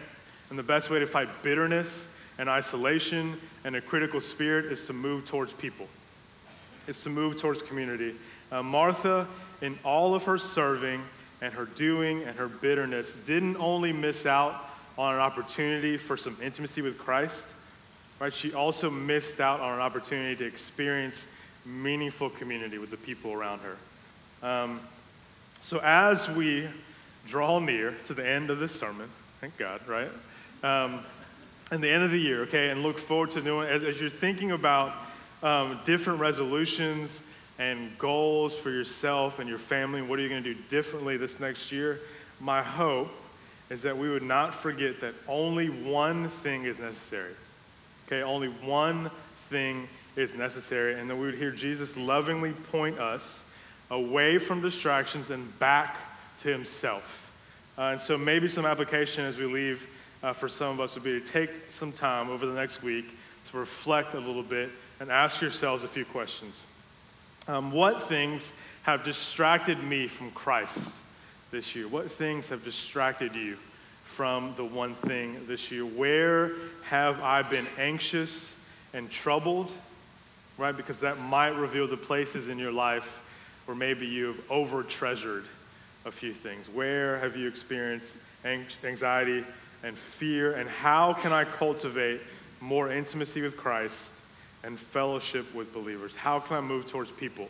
and 0.50 0.58
the 0.58 0.62
best 0.62 0.90
way 0.90 0.98
to 0.98 1.06
fight 1.06 1.28
bitterness 1.42 2.06
and 2.38 2.48
isolation 2.48 3.38
and 3.64 3.76
a 3.76 3.80
critical 3.80 4.20
spirit 4.20 4.66
is 4.66 4.86
to 4.86 4.92
move 4.92 5.24
towards 5.24 5.52
people. 5.52 5.86
It's 6.86 7.02
to 7.04 7.10
move 7.10 7.36
towards 7.36 7.62
community. 7.62 8.14
Uh, 8.50 8.62
Martha, 8.62 9.26
in 9.60 9.78
all 9.84 10.14
of 10.14 10.24
her 10.24 10.38
serving 10.38 11.02
and 11.40 11.52
her 11.54 11.66
doing 11.66 12.22
and 12.22 12.36
her 12.36 12.48
bitterness, 12.48 13.14
didn't 13.26 13.56
only 13.56 13.92
miss 13.92 14.26
out 14.26 14.70
on 14.98 15.14
an 15.14 15.20
opportunity 15.20 15.96
for 15.96 16.16
some 16.16 16.36
intimacy 16.42 16.82
with 16.82 16.98
Christ, 16.98 17.46
right? 18.22 18.32
She 18.32 18.54
also 18.54 18.88
missed 18.88 19.40
out 19.40 19.58
on 19.58 19.74
an 19.74 19.80
opportunity 19.80 20.36
to 20.36 20.44
experience 20.44 21.24
meaningful 21.66 22.30
community 22.30 22.78
with 22.78 22.90
the 22.90 22.96
people 22.96 23.32
around 23.32 23.60
her. 23.62 24.48
Um, 24.48 24.80
so 25.60 25.80
as 25.82 26.30
we 26.30 26.68
draw 27.26 27.58
near 27.58 27.96
to 28.06 28.14
the 28.14 28.24
end 28.24 28.48
of 28.50 28.60
this 28.60 28.70
sermon, 28.70 29.10
thank 29.40 29.56
God, 29.58 29.80
right? 29.88 30.08
Um, 30.62 31.00
and 31.72 31.82
the 31.82 31.90
end 31.90 32.04
of 32.04 32.12
the 32.12 32.20
year, 32.20 32.42
okay, 32.42 32.68
and 32.68 32.84
look 32.84 33.00
forward 33.00 33.32
to 33.32 33.40
doing 33.40 33.68
as, 33.68 33.82
as 33.82 34.00
you're 34.00 34.08
thinking 34.08 34.52
about 34.52 34.94
um, 35.42 35.80
different 35.84 36.20
resolutions 36.20 37.18
and 37.58 37.90
goals 37.98 38.56
for 38.56 38.70
yourself 38.70 39.40
and 39.40 39.48
your 39.48 39.58
family, 39.58 40.00
what 40.00 40.20
are 40.20 40.22
you 40.22 40.28
going 40.28 40.44
to 40.44 40.54
do 40.54 40.60
differently 40.68 41.16
this 41.16 41.40
next 41.40 41.72
year? 41.72 41.98
My 42.38 42.62
hope 42.62 43.10
is 43.68 43.82
that 43.82 43.98
we 43.98 44.08
would 44.08 44.22
not 44.22 44.54
forget 44.54 45.00
that 45.00 45.14
only 45.26 45.70
one 45.70 46.28
thing 46.28 46.66
is 46.66 46.78
necessary. 46.78 47.34
Okay, 48.12 48.22
only 48.22 48.48
one 48.48 49.10
thing 49.48 49.88
is 50.16 50.34
necessary, 50.34 51.00
and 51.00 51.08
then 51.08 51.18
we 51.18 51.24
would 51.24 51.34
hear 51.34 51.50
Jesus 51.50 51.96
lovingly 51.96 52.52
point 52.52 52.98
us 52.98 53.40
away 53.90 54.36
from 54.36 54.60
distractions 54.60 55.30
and 55.30 55.58
back 55.58 55.96
to 56.40 56.52
himself. 56.52 57.30
Uh, 57.78 57.82
and 57.92 58.00
so 58.02 58.18
maybe 58.18 58.48
some 58.48 58.66
application 58.66 59.24
as 59.24 59.38
we 59.38 59.46
leave 59.46 59.86
uh, 60.22 60.34
for 60.34 60.46
some 60.46 60.72
of 60.72 60.80
us 60.80 60.94
would 60.94 61.04
be 61.04 61.18
to 61.18 61.26
take 61.26 61.70
some 61.70 61.90
time 61.90 62.28
over 62.28 62.44
the 62.44 62.52
next 62.52 62.82
week 62.82 63.06
to 63.50 63.56
reflect 63.56 64.12
a 64.12 64.20
little 64.20 64.42
bit 64.42 64.68
and 65.00 65.10
ask 65.10 65.40
yourselves 65.40 65.82
a 65.82 65.88
few 65.88 66.04
questions. 66.04 66.64
Um, 67.48 67.72
what 67.72 68.02
things 68.02 68.52
have 68.82 69.04
distracted 69.04 69.82
me 69.82 70.06
from 70.06 70.32
Christ 70.32 70.78
this 71.50 71.74
year? 71.74 71.88
What 71.88 72.10
things 72.10 72.50
have 72.50 72.62
distracted 72.62 73.34
you 73.34 73.56
from 74.04 74.54
the 74.56 74.64
one 74.64 74.94
thing 74.94 75.46
this 75.46 75.70
year? 75.70 75.84
Where 75.84 76.52
have 76.84 77.20
I 77.20 77.42
been 77.42 77.66
anxious 77.78 78.52
and 78.92 79.10
troubled? 79.10 79.70
Right? 80.58 80.76
Because 80.76 81.00
that 81.00 81.18
might 81.18 81.56
reveal 81.56 81.86
the 81.86 81.96
places 81.96 82.48
in 82.48 82.58
your 82.58 82.72
life 82.72 83.22
where 83.66 83.76
maybe 83.76 84.06
you've 84.06 84.40
over 84.50 84.82
treasured 84.82 85.44
a 86.04 86.10
few 86.10 86.34
things. 86.34 86.68
Where 86.68 87.18
have 87.18 87.36
you 87.36 87.48
experienced 87.48 88.16
anxiety 88.44 89.44
and 89.82 89.96
fear? 89.96 90.54
And 90.54 90.68
how 90.68 91.12
can 91.12 91.32
I 91.32 91.44
cultivate 91.44 92.20
more 92.60 92.92
intimacy 92.92 93.42
with 93.42 93.56
Christ 93.56 93.94
and 94.62 94.78
fellowship 94.78 95.52
with 95.54 95.72
believers? 95.72 96.14
How 96.14 96.40
can 96.40 96.56
I 96.56 96.60
move 96.60 96.86
towards 96.86 97.10
people 97.10 97.48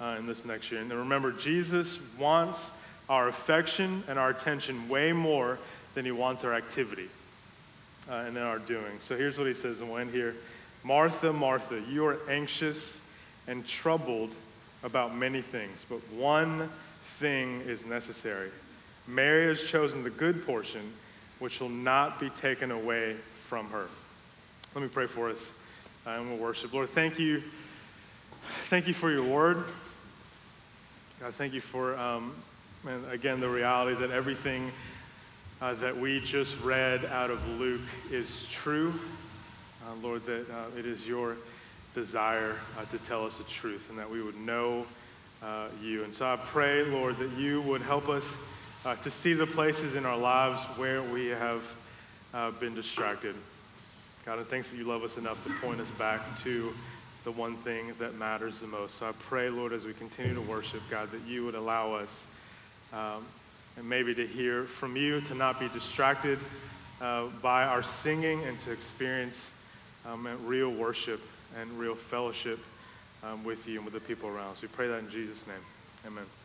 uh, 0.00 0.16
in 0.18 0.26
this 0.26 0.44
next 0.44 0.70
year? 0.70 0.80
And 0.80 0.90
remember, 0.92 1.32
Jesus 1.32 1.98
wants 2.18 2.70
our 3.08 3.28
affection 3.28 4.02
and 4.08 4.18
our 4.18 4.30
attention 4.30 4.88
way 4.88 5.12
more 5.12 5.58
than 5.94 6.04
he 6.04 6.10
wants 6.10 6.44
our 6.44 6.54
activity 6.54 7.08
uh, 8.10 8.14
and 8.14 8.36
in 8.36 8.42
our 8.42 8.58
doing. 8.58 8.98
So 9.00 9.16
here's 9.16 9.38
what 9.38 9.46
he 9.46 9.54
says, 9.54 9.80
and 9.80 9.90
we'll 9.90 9.98
end 9.98 10.12
here 10.12 10.34
Martha, 10.84 11.32
Martha, 11.32 11.80
you 11.88 12.04
are 12.06 12.18
anxious 12.28 12.98
and 13.46 13.66
troubled 13.66 14.34
about 14.82 15.14
many 15.14 15.42
things, 15.42 15.84
but 15.88 16.00
one 16.12 16.68
thing 17.04 17.60
is 17.62 17.84
necessary. 17.84 18.50
Mary 19.06 19.46
has 19.46 19.62
chosen 19.62 20.02
the 20.02 20.10
good 20.10 20.44
portion, 20.44 20.92
which 21.38 21.60
will 21.60 21.68
not 21.68 22.18
be 22.18 22.30
taken 22.30 22.70
away 22.70 23.16
from 23.44 23.68
her. 23.70 23.86
Let 24.74 24.82
me 24.82 24.88
pray 24.88 25.06
for 25.06 25.30
us 25.30 25.50
uh, 26.06 26.10
and 26.10 26.30
we'll 26.30 26.38
worship. 26.38 26.72
Lord, 26.72 26.88
thank 26.88 27.18
you. 27.18 27.42
Thank 28.64 28.88
you 28.88 28.94
for 28.94 29.10
your 29.10 29.24
word. 29.24 29.64
God, 31.20 31.34
thank 31.34 31.52
you 31.52 31.60
for, 31.60 31.96
um, 31.96 32.34
and 32.86 33.08
again, 33.10 33.40
the 33.40 33.48
reality 33.48 33.96
that 34.00 34.10
everything 34.10 34.72
uh, 35.62 35.72
that 35.74 35.96
we 35.96 36.18
just 36.18 36.60
read 36.60 37.04
out 37.04 37.30
of 37.30 37.40
Luke 37.50 37.80
is 38.10 38.48
true. 38.50 38.92
Uh, 39.86 39.94
Lord, 40.02 40.26
that 40.26 40.50
uh, 40.50 40.76
it 40.76 40.84
is 40.84 41.06
your 41.06 41.36
desire 41.94 42.56
uh, 42.76 42.84
to 42.86 42.98
tell 42.98 43.24
us 43.24 43.38
the 43.38 43.44
truth 43.44 43.88
and 43.88 43.96
that 43.96 44.10
we 44.10 44.20
would 44.22 44.36
know 44.36 44.84
uh, 45.40 45.68
you. 45.80 46.02
And 46.02 46.12
so 46.12 46.26
I 46.26 46.34
pray, 46.34 46.82
Lord, 46.82 47.16
that 47.18 47.30
you 47.38 47.62
would 47.62 47.80
help 47.80 48.08
us 48.08 48.24
to 49.02 49.10
see 49.12 49.32
the 49.32 49.46
places 49.46 49.94
in 49.94 50.04
our 50.04 50.18
lives 50.18 50.60
where 50.76 51.00
we 51.00 51.26
have 51.26 51.64
been 52.58 52.74
distracted. 52.74 53.36
God, 54.26 54.38
and 54.38 54.48
thanks 54.48 54.70
that 54.70 54.76
you 54.76 54.84
love 54.84 55.04
us 55.04 55.16
enough 55.16 55.44
to 55.44 55.50
point 55.60 55.80
us 55.80 55.90
back 55.90 56.20
to 56.40 56.74
the 57.22 57.30
one 57.30 57.56
thing 57.58 57.92
that 58.00 58.16
matters 58.16 58.58
the 58.58 58.66
most. 58.66 58.98
So 58.98 59.08
I 59.08 59.12
pray, 59.12 59.48
Lord, 59.48 59.72
as 59.72 59.84
we 59.84 59.92
continue 59.92 60.34
to 60.34 60.40
worship, 60.40 60.80
God, 60.90 61.12
that 61.12 61.22
you 61.24 61.44
would 61.44 61.54
allow 61.54 61.94
us 61.94 62.10
um, 62.92 63.24
and 63.76 63.88
maybe 63.88 64.14
to 64.14 64.26
hear 64.26 64.64
from 64.64 64.96
you, 64.96 65.20
to 65.22 65.34
not 65.34 65.58
be 65.58 65.68
distracted 65.68 66.38
uh, 67.00 67.26
by 67.40 67.64
our 67.64 67.82
singing, 67.82 68.44
and 68.44 68.60
to 68.60 68.72
experience 68.72 69.50
um, 70.06 70.28
real 70.44 70.70
worship 70.70 71.20
and 71.60 71.70
real 71.78 71.94
fellowship 71.94 72.58
um, 73.22 73.44
with 73.44 73.66
you 73.68 73.76
and 73.76 73.84
with 73.84 73.94
the 73.94 74.00
people 74.00 74.28
around 74.28 74.52
us. 74.52 74.62
We 74.62 74.68
pray 74.68 74.88
that 74.88 74.98
in 74.98 75.10
Jesus' 75.10 75.46
name. 75.46 75.64
Amen. 76.06 76.41